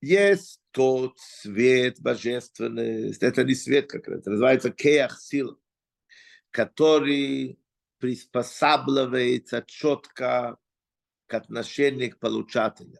Есть 0.00 0.60
тот 0.70 1.18
свет 1.18 2.00
божественный, 2.00 3.12
это 3.20 3.44
не 3.44 3.54
свет, 3.54 3.88
как 3.88 4.08
это 4.08 4.30
называется, 4.30 4.70
кеах 4.70 5.20
сил, 5.20 5.60
который 6.50 7.58
приспосабливается 7.98 9.64
четко 9.66 10.58
к 11.26 11.34
отношению 11.34 12.12
к 12.12 12.18
получателю. 12.18 12.98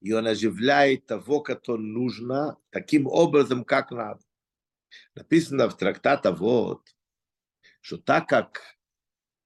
И 0.00 0.12
он 0.12 0.26
оживляет 0.26 1.06
того, 1.06 1.40
кто 1.40 1.76
нужно, 1.76 2.56
таким 2.70 3.06
образом, 3.06 3.64
как 3.64 3.90
надо. 3.90 4.20
Написано 5.14 5.68
в 5.68 5.76
трактате 5.76 6.30
вот, 6.30 6.82
что 7.80 7.98
так 7.98 8.28
как 8.28 8.62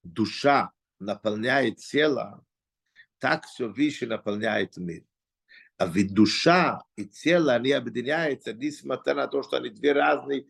душа 0.03 0.71
наполняет 0.99 1.77
тело, 1.77 2.45
так 3.19 3.45
все 3.45 3.67
выше 3.67 4.07
наполняет 4.07 4.77
мир. 4.77 5.03
А 5.77 5.85
ведь 5.85 6.13
душа 6.13 6.83
и 6.95 7.05
тело, 7.05 7.53
они 7.53 7.71
объединяются, 7.71 8.51
несмотря 8.53 9.13
на 9.13 9.27
то, 9.27 9.43
что 9.43 9.57
они 9.57 9.69
две 9.69 9.93
разные 9.93 10.47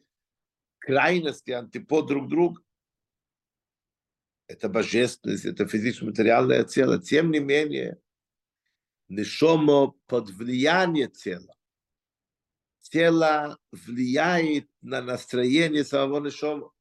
крайности, 0.79 1.51
антипод 1.51 2.07
друг 2.07 2.29
друга 2.29 2.61
это 4.47 4.69
божественность, 4.69 5.45
это 5.45 5.67
физическое 5.67 6.05
материальное 6.05 6.63
тело. 6.63 7.01
Тем 7.01 7.31
не 7.31 7.39
менее, 7.39 7.99
нишомо 9.09 9.93
под 10.07 10.29
влияние 10.29 11.07
тела. 11.07 11.53
Тело 12.81 13.57
влияет 13.71 14.69
на 14.81 15.01
настроение 15.01 15.83
самого 15.83 16.25
нишома. 16.25 16.71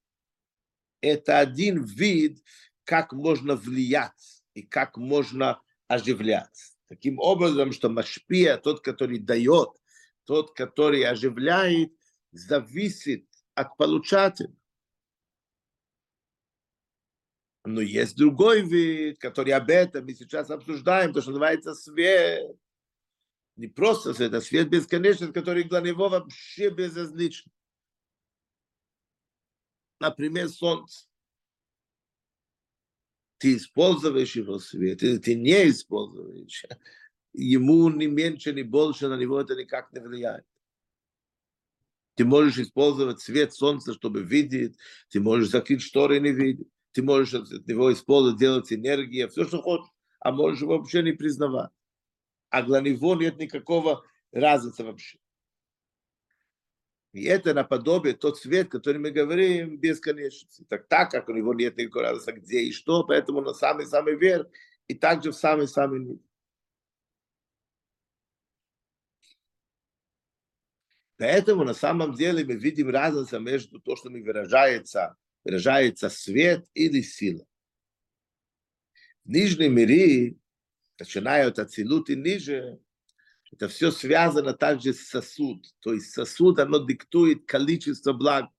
Это 1.00 1.40
один 1.40 1.82
вид, 1.82 2.42
как 2.84 3.12
можно 3.12 3.56
влиять 3.56 4.42
и 4.54 4.62
как 4.62 4.96
можно 4.96 5.60
оживлять. 5.88 6.72
Таким 6.88 7.18
образом, 7.18 7.72
что 7.72 7.88
Машпия, 7.88 8.58
тот, 8.58 8.80
который 8.80 9.18
дает, 9.18 9.70
тот, 10.24 10.54
который 10.54 11.02
оживляет, 11.02 11.92
зависит 12.30 13.26
от 13.54 13.76
получателя. 13.76 14.54
Но 17.66 17.80
есть 17.80 18.16
другой 18.16 18.62
вид, 18.62 19.18
который 19.18 19.52
об 19.52 19.68
этом 19.68 20.04
мы 20.04 20.14
сейчас 20.14 20.50
обсуждаем, 20.50 21.12
то, 21.12 21.20
что 21.20 21.30
называется 21.30 21.74
свет. 21.74 22.56
Не 23.56 23.66
просто 23.66 24.14
свет, 24.14 24.34
а 24.34 24.40
свет 24.40 24.68
бесконечный, 24.68 25.32
который 25.32 25.64
для 25.64 25.80
него 25.80 26.08
вообще 26.08 26.70
безразличен. 26.70 27.50
Например, 29.98 30.48
солнце. 30.48 31.08
Ты 33.38 33.56
используешь 33.56 34.36
его 34.36 34.60
свет, 34.60 35.02
или 35.02 35.18
ты 35.18 35.34
не 35.34 35.68
используешь. 35.70 36.66
Ему 37.32 37.90
ни 37.90 38.06
меньше, 38.06 38.52
ни 38.52 38.62
больше 38.62 39.08
на 39.08 39.16
него 39.16 39.40
это 39.40 39.56
никак 39.56 39.92
не 39.92 39.98
влияет. 39.98 40.46
Ты 42.14 42.24
можешь 42.24 42.58
использовать 42.58 43.20
свет 43.20 43.52
солнца, 43.52 43.92
чтобы 43.92 44.22
видеть, 44.22 44.78
ты 45.10 45.18
можешь 45.18 45.50
закрыть 45.50 45.82
шторы 45.82 46.18
и 46.18 46.20
не 46.20 46.30
видеть 46.30 46.68
ты 46.96 47.02
можешь 47.02 47.34
от 47.34 47.68
него 47.68 47.92
использовать, 47.92 48.38
делать 48.38 48.72
энергию, 48.72 49.28
все, 49.28 49.44
что 49.44 49.60
хочешь, 49.60 49.92
а 50.18 50.32
можешь 50.32 50.62
вообще 50.62 51.02
не 51.02 51.12
признавать. 51.12 51.70
А 52.48 52.62
для 52.62 52.80
него 52.80 53.14
нет 53.14 53.36
никакого 53.36 54.02
разницы 54.32 54.82
вообще. 54.82 55.18
И 57.12 57.24
это 57.24 57.52
наподобие 57.52 58.14
тот 58.14 58.38
свет, 58.38 58.70
который 58.70 58.96
мы 58.96 59.10
говорим, 59.10 59.76
бесконечности. 59.76 60.64
Так, 60.70 60.88
так 60.88 61.10
как 61.10 61.28
у 61.28 61.34
него 61.34 61.52
нет 61.52 61.76
никакой 61.76 62.02
разницы, 62.02 62.32
где 62.32 62.60
и 62.60 62.72
что, 62.72 63.04
поэтому 63.04 63.42
на 63.42 63.52
самый-самый 63.52 64.16
верх, 64.16 64.46
и 64.88 64.94
также 64.94 65.32
в 65.32 65.36
самый-самый 65.36 66.00
низ. 66.00 66.20
Поэтому 71.18 71.64
на 71.64 71.74
самом 71.74 72.14
деле 72.14 72.42
мы 72.42 72.54
видим 72.54 72.88
разницу 72.88 73.38
между 73.38 73.80
то, 73.80 73.96
что 73.96 74.08
мы 74.08 74.22
выражается 74.22 75.16
выражается 75.46 76.10
свет 76.10 76.68
или 76.74 77.02
сила. 77.02 77.46
В 79.24 79.30
нижнем 79.30 79.76
мире, 79.76 80.40
начиная 80.98 81.46
от 81.46 81.60
Ацилут 81.60 82.10
и 82.10 82.16
ниже, 82.16 82.80
это 83.52 83.68
все 83.68 83.92
связано 83.92 84.54
также 84.54 84.92
с 84.92 85.06
сосуд. 85.06 85.64
То 85.78 85.92
есть 85.92 86.10
сосуд, 86.10 86.58
оно 86.58 86.84
диктует 86.84 87.46
количество 87.46 88.12
благ. 88.12 88.50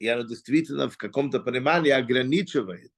И 0.00 0.06
оно 0.06 0.24
действительно 0.24 0.90
в 0.90 0.98
каком-то 0.98 1.40
понимании 1.40 1.92
ограничивает 1.92 2.92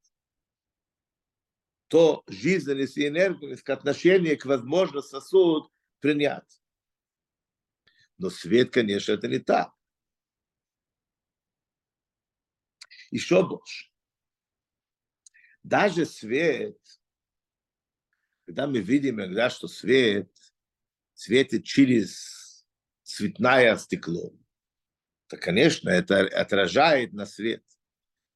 то 1.87 2.25
жизненность 2.27 2.97
и 2.97 3.07
энергию, 3.07 3.57
к 3.63 3.71
отношению 3.71 4.37
к 4.37 4.45
возможности 4.45 5.13
сосуд 5.13 5.71
принять. 6.01 6.61
Но 8.19 8.29
свет, 8.29 8.73
конечно, 8.73 9.13
это 9.13 9.29
не 9.29 9.39
так. 9.39 9.78
Еще 13.11 13.47
больше. 13.47 13.91
Даже 15.63 16.07
свет, 16.07 16.79
когда 18.47 18.67
мы 18.67 18.79
видим 18.79 19.17
иногда, 19.17 19.51
что 19.51 19.69
свет 19.69 20.31
светит 21.15 21.65
через 21.65 22.65
цветное 23.03 23.77
стекло, 23.77 24.33
то, 25.29 25.37
конечно, 25.37 25.91
это 25.91 26.21
отражает 26.21 27.13
на 27.13 27.27
свет, 27.27 27.65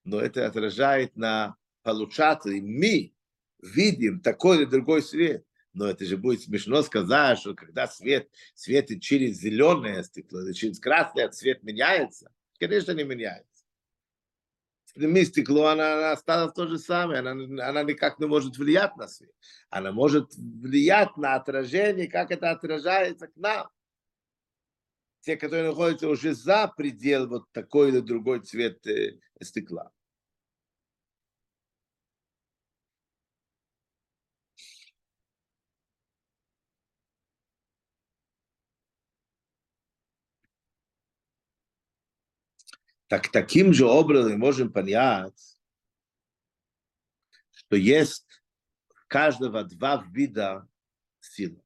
но 0.04 0.20
это 0.20 0.46
отражает 0.46 1.16
на 1.16 1.56
получаться, 1.82 2.50
и 2.50 2.60
мы 2.60 3.14
видим 3.62 4.20
такой 4.20 4.58
или 4.58 4.64
другой 4.64 5.02
свет. 5.02 5.46
Но 5.72 5.86
это 5.86 6.04
же 6.04 6.18
будет 6.18 6.42
смешно 6.42 6.82
сказать, 6.82 7.38
что 7.38 7.54
когда 7.54 7.86
свет 7.86 8.28
светит 8.54 9.00
через 9.00 9.38
зеленое 9.38 10.04
стекло 10.04 10.42
или 10.42 10.52
через 10.52 10.78
красное, 10.78 11.30
цвет 11.30 11.62
меняется. 11.62 12.30
Конечно, 12.58 12.92
не 12.92 13.04
меняется. 13.04 13.51
Сними 14.94 15.24
стекло, 15.24 15.68
она, 15.68 15.94
она 15.94 16.12
осталась 16.12 16.52
то 16.52 16.66
же 16.66 16.78
самое, 16.78 17.20
она, 17.20 17.32
она 17.66 17.82
никак 17.82 18.18
не 18.18 18.26
может 18.26 18.58
влиять 18.58 18.94
на 18.96 19.08
свет. 19.08 19.32
Она 19.70 19.90
может 19.90 20.34
влиять 20.36 21.16
на 21.16 21.34
отражение, 21.34 22.08
как 22.08 22.30
это 22.30 22.50
отражается 22.50 23.28
к 23.28 23.36
нам. 23.36 23.68
Те, 25.20 25.36
которые 25.36 25.68
находятся 25.68 26.08
уже 26.08 26.34
за 26.34 26.68
предел 26.68 27.26
вот 27.28 27.50
такой 27.52 27.88
или 27.88 28.00
другой 28.00 28.40
цвет 28.40 28.86
э, 28.86 29.18
стекла. 29.40 29.90
Так 43.12 43.28
таким 43.28 43.74
же 43.74 43.84
образом 43.84 44.38
можем 44.38 44.72
понять, 44.72 45.58
что 47.50 47.76
есть 47.76 48.24
в 48.88 49.06
каждого 49.06 49.64
два 49.64 50.02
вида 50.10 50.66
силы. 51.20 51.62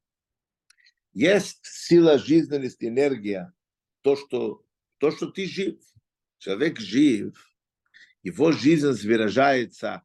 Есть 1.13 1.65
сила 1.65 2.19
жизненности, 2.19 2.83
энергия, 2.83 3.53
то, 4.01 4.17
что, 4.17 4.65
то, 4.97 5.09
что 5.09 5.27
ты 5.27 5.45
жив. 5.45 5.81
Человек 6.37 6.81
жив, 6.81 7.33
его 8.23 8.51
жизнь 8.51 9.07
выражается 9.07 10.03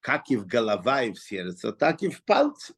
как 0.00 0.30
и 0.30 0.36
в 0.36 0.46
голова, 0.46 1.04
и 1.04 1.14
в 1.14 1.18
сердце, 1.18 1.72
так 1.72 2.02
и 2.02 2.10
в 2.10 2.22
пальце. 2.22 2.74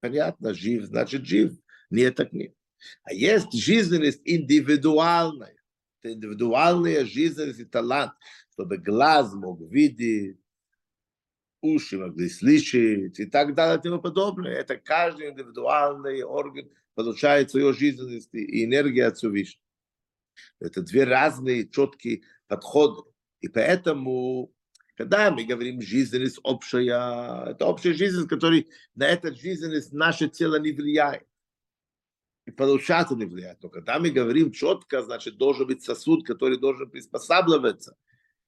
Понятно, 0.00 0.52
жив, 0.52 0.82
значит 0.82 1.24
жив. 1.26 1.52
Нет, 1.90 2.16
так 2.16 2.32
нет. 2.32 2.56
А 3.04 3.12
есть 3.12 3.52
жизненность 3.52 4.22
индивидуальная. 4.24 5.59
Индивидуальная 6.02 7.04
жизненность 7.04 7.60
и 7.60 7.64
талант, 7.64 8.12
чтобы 8.52 8.78
глаз 8.78 9.34
мог 9.34 9.60
видеть, 9.70 10.38
уши 11.60 11.98
могли 11.98 12.28
слышать 12.28 13.18
и 13.18 13.26
так 13.26 13.54
далее 13.54 13.78
и 13.78 13.82
тому 13.82 14.00
подобное. 14.00 14.52
Это 14.52 14.76
каждый 14.76 15.30
индивидуальный 15.30 16.22
орган 16.22 16.70
получает 16.94 17.50
свою 17.50 17.72
жизненность 17.72 18.32
и 18.32 18.64
энергию 18.64 19.08
от 19.08 19.16
Всевышнего. 19.18 19.62
Это 20.58 20.82
две 20.82 21.04
разные 21.04 21.68
четкие 21.68 22.22
подходы. 22.46 23.02
И 23.40 23.48
поэтому, 23.48 24.54
когда 24.96 25.30
мы 25.30 25.44
говорим 25.44 25.80
жизненность 25.82 26.40
общая, 26.42 27.50
это 27.50 27.66
общая 27.66 27.92
жизненность, 27.92 28.28
которая 28.28 28.64
на 28.94 29.08
эту 29.08 29.34
жизненность 29.34 29.92
наше 29.92 30.28
тело 30.28 30.58
не 30.58 30.72
влияет. 30.72 31.26
И 32.50 32.52
получаться 32.52 33.14
не 33.14 33.26
влияет. 33.26 33.62
Но 33.62 33.68
когда 33.68 34.00
мы 34.00 34.10
говорим 34.10 34.50
четко, 34.50 35.02
значит, 35.02 35.36
должен 35.36 35.68
быть 35.68 35.84
сосуд, 35.84 36.26
который 36.26 36.58
должен 36.58 36.90
приспосабливаться. 36.90 37.96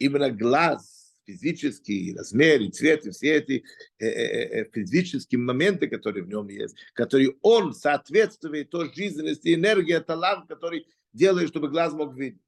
Именно 0.01 0.33
глаз, 0.33 1.15
физический 1.25 2.13
размер, 2.13 2.63
и 2.63 2.71
цвет, 2.73 3.07
и 3.07 3.11
все 3.13 3.35
эти 3.35 3.65
э, 4.01 4.07
э, 4.07 4.63
э, 4.63 4.71
физические 4.73 5.39
моменты, 5.39 5.87
которые 5.87 6.25
в 6.25 6.29
нем 6.29 6.49
есть, 6.49 6.75
которые 6.95 7.37
он 7.43 7.75
соответствует 7.75 8.71
той 8.71 8.93
жизненности, 8.93 9.55
энергии, 9.55 9.97
талант, 9.99 10.49
который 10.49 10.89
делает, 11.13 11.51
чтобы 11.51 11.69
глаз 11.69 11.93
мог 11.93 12.17
видеть. 12.17 12.43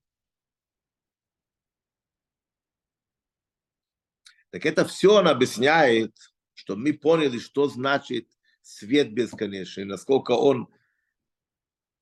Так 4.50 4.66
это 4.66 4.84
все 4.84 5.18
он 5.18 5.28
объясняет, 5.28 6.16
что 6.54 6.74
мы 6.74 6.94
поняли, 6.94 7.38
что 7.38 7.68
значит 7.68 8.28
свет 8.60 9.14
бесконечный, 9.14 9.84
насколько 9.84 10.32
он 10.32 10.68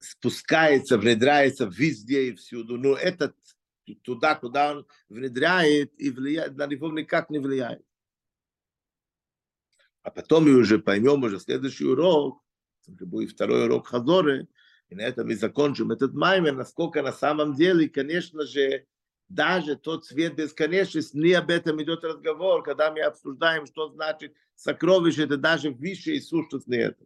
спускается, 0.02 0.98
внедряется 0.98 1.66
везде 1.66 2.28
и 2.28 2.34
всюду. 2.34 2.76
Но 2.76 2.94
это 2.94 3.34
туда, 4.02 4.34
куда 4.34 4.72
он 4.72 4.86
внедряет 5.08 5.92
и 5.98 6.10
влияет, 6.10 6.56
на 6.56 6.66
него 6.66 6.90
никак 6.92 7.30
не 7.30 7.38
влияет. 7.38 7.82
А 10.02 10.10
потом 10.10 10.44
мы 10.44 10.56
уже 10.56 10.78
поймем 10.78 11.22
уже 11.22 11.38
следующий 11.38 11.84
урок, 11.84 12.42
будет 12.88 13.30
второй 13.30 13.64
урок 13.64 13.86
Хазоры, 13.86 14.48
и 14.88 14.94
на 14.94 15.02
этом 15.02 15.28
мы 15.28 15.36
закончим 15.36 15.92
этот 15.92 16.12
маймер, 16.12 16.54
насколько 16.54 17.02
на 17.02 17.12
самом 17.12 17.54
деле, 17.54 17.88
конечно 17.88 18.44
же, 18.44 18.86
даже 19.28 19.76
тот 19.76 20.04
цвет 20.04 20.34
бесконечности, 20.34 21.16
не 21.16 21.32
об 21.32 21.50
этом 21.50 21.82
идет 21.82 22.04
разговор, 22.04 22.62
когда 22.62 22.92
мы 22.92 23.00
обсуждаем, 23.00 23.66
что 23.66 23.88
значит 23.88 24.34
сокровище, 24.54 25.24
это 25.24 25.36
даже 25.36 25.70
высшая 25.70 26.20
сущность 26.20 26.66
не 26.66 26.76
это. 26.76 27.04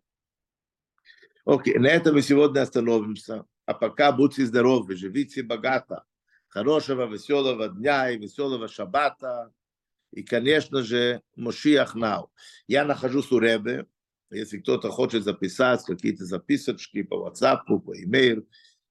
Окей, 1.47 1.79
на 1.79 1.87
этом 1.87 2.17
мы 2.17 2.23
сегодня 2.23 2.63
остановимся. 2.63 3.47
А 3.67 3.75
пока 3.75 4.11
будьте 4.11 4.45
здоровы, 4.45 4.97
живите 4.97 5.45
богато. 5.45 6.03
Хорошего, 6.49 7.07
веселого 7.07 7.69
дня 7.69 8.11
и 8.11 8.19
веселого 8.19 8.67
шаббата. 8.67 9.53
И, 10.13 10.25
конечно 10.25 10.83
же, 10.83 11.23
Мошиах 11.37 11.95
Нау. 11.95 12.33
Я 12.67 12.85
нахожусь 12.85 13.31
у 13.31 13.39
Ребе. 13.39 13.87
Если 14.33 14.59
кто-то 14.59 14.91
хочет 14.91 15.23
записать 15.23 15.85
какие-то 15.85 16.25
записочки 16.25 17.05
по 17.05 17.29
WhatsApp, 17.29 17.61
по 17.67 17.95
e-mail, 17.95 18.45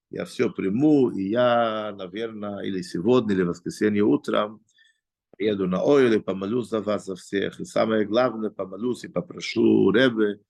я 0.08 0.24
все 0.24 0.48
приму, 0.48 1.10
и 1.10 1.28
я, 1.28 1.94
наверное, 1.94 2.60
или 2.60 2.80
сегодня, 2.80 3.34
или 3.34 3.42
в 3.42 3.48
воскресенье 3.48 4.02
утром 4.02 4.62
еду 5.38 5.66
на 5.66 5.84
Ойле, 5.84 6.20
помолюсь 6.20 6.70
за 6.70 6.80
вас, 6.80 7.04
за 7.04 7.16
всех. 7.16 7.60
И 7.60 7.66
самое 7.66 8.06
главное, 8.06 8.48
помолюсь 8.48 9.04
и 9.04 9.08
попрошу 9.08 9.90
Ребе, 9.90 10.40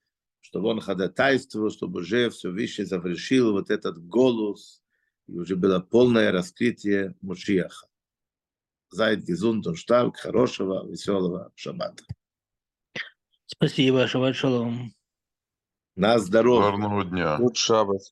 чтобы 0.47 0.69
он 0.69 0.81
ходатайствовал, 0.81 1.71
чтобы 1.73 2.01
уже 2.03 2.31
все 2.31 2.51
выше 2.51 2.87
завершил 2.87 3.51
вот 3.51 3.69
этот 3.69 3.99
голос, 3.99 4.81
и 5.27 5.37
уже 5.37 5.57
было 5.57 5.81
полное 5.81 6.31
раскрытие 6.31 7.17
Мушиаха. 7.21 7.89
Зайд 8.91 9.25
Гизун 9.25 9.65
Штарк, 9.75 10.19
хорошего, 10.19 10.89
веселого 10.89 11.51
шаббата. 11.57 12.05
Спасибо, 13.47 14.07
шаббат 14.07 14.37
шалом. 14.37 14.95
На 15.97 16.21
здоров'я. 16.21 16.71
Гарного 16.71 17.05
дня. 17.05 17.39
Гуд 17.39 17.57
шаббат. 17.57 18.03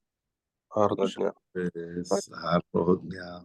Гарного 0.74 1.08
дня. 1.08 1.32
Гарного 1.54 3.00
дня. 3.00 3.44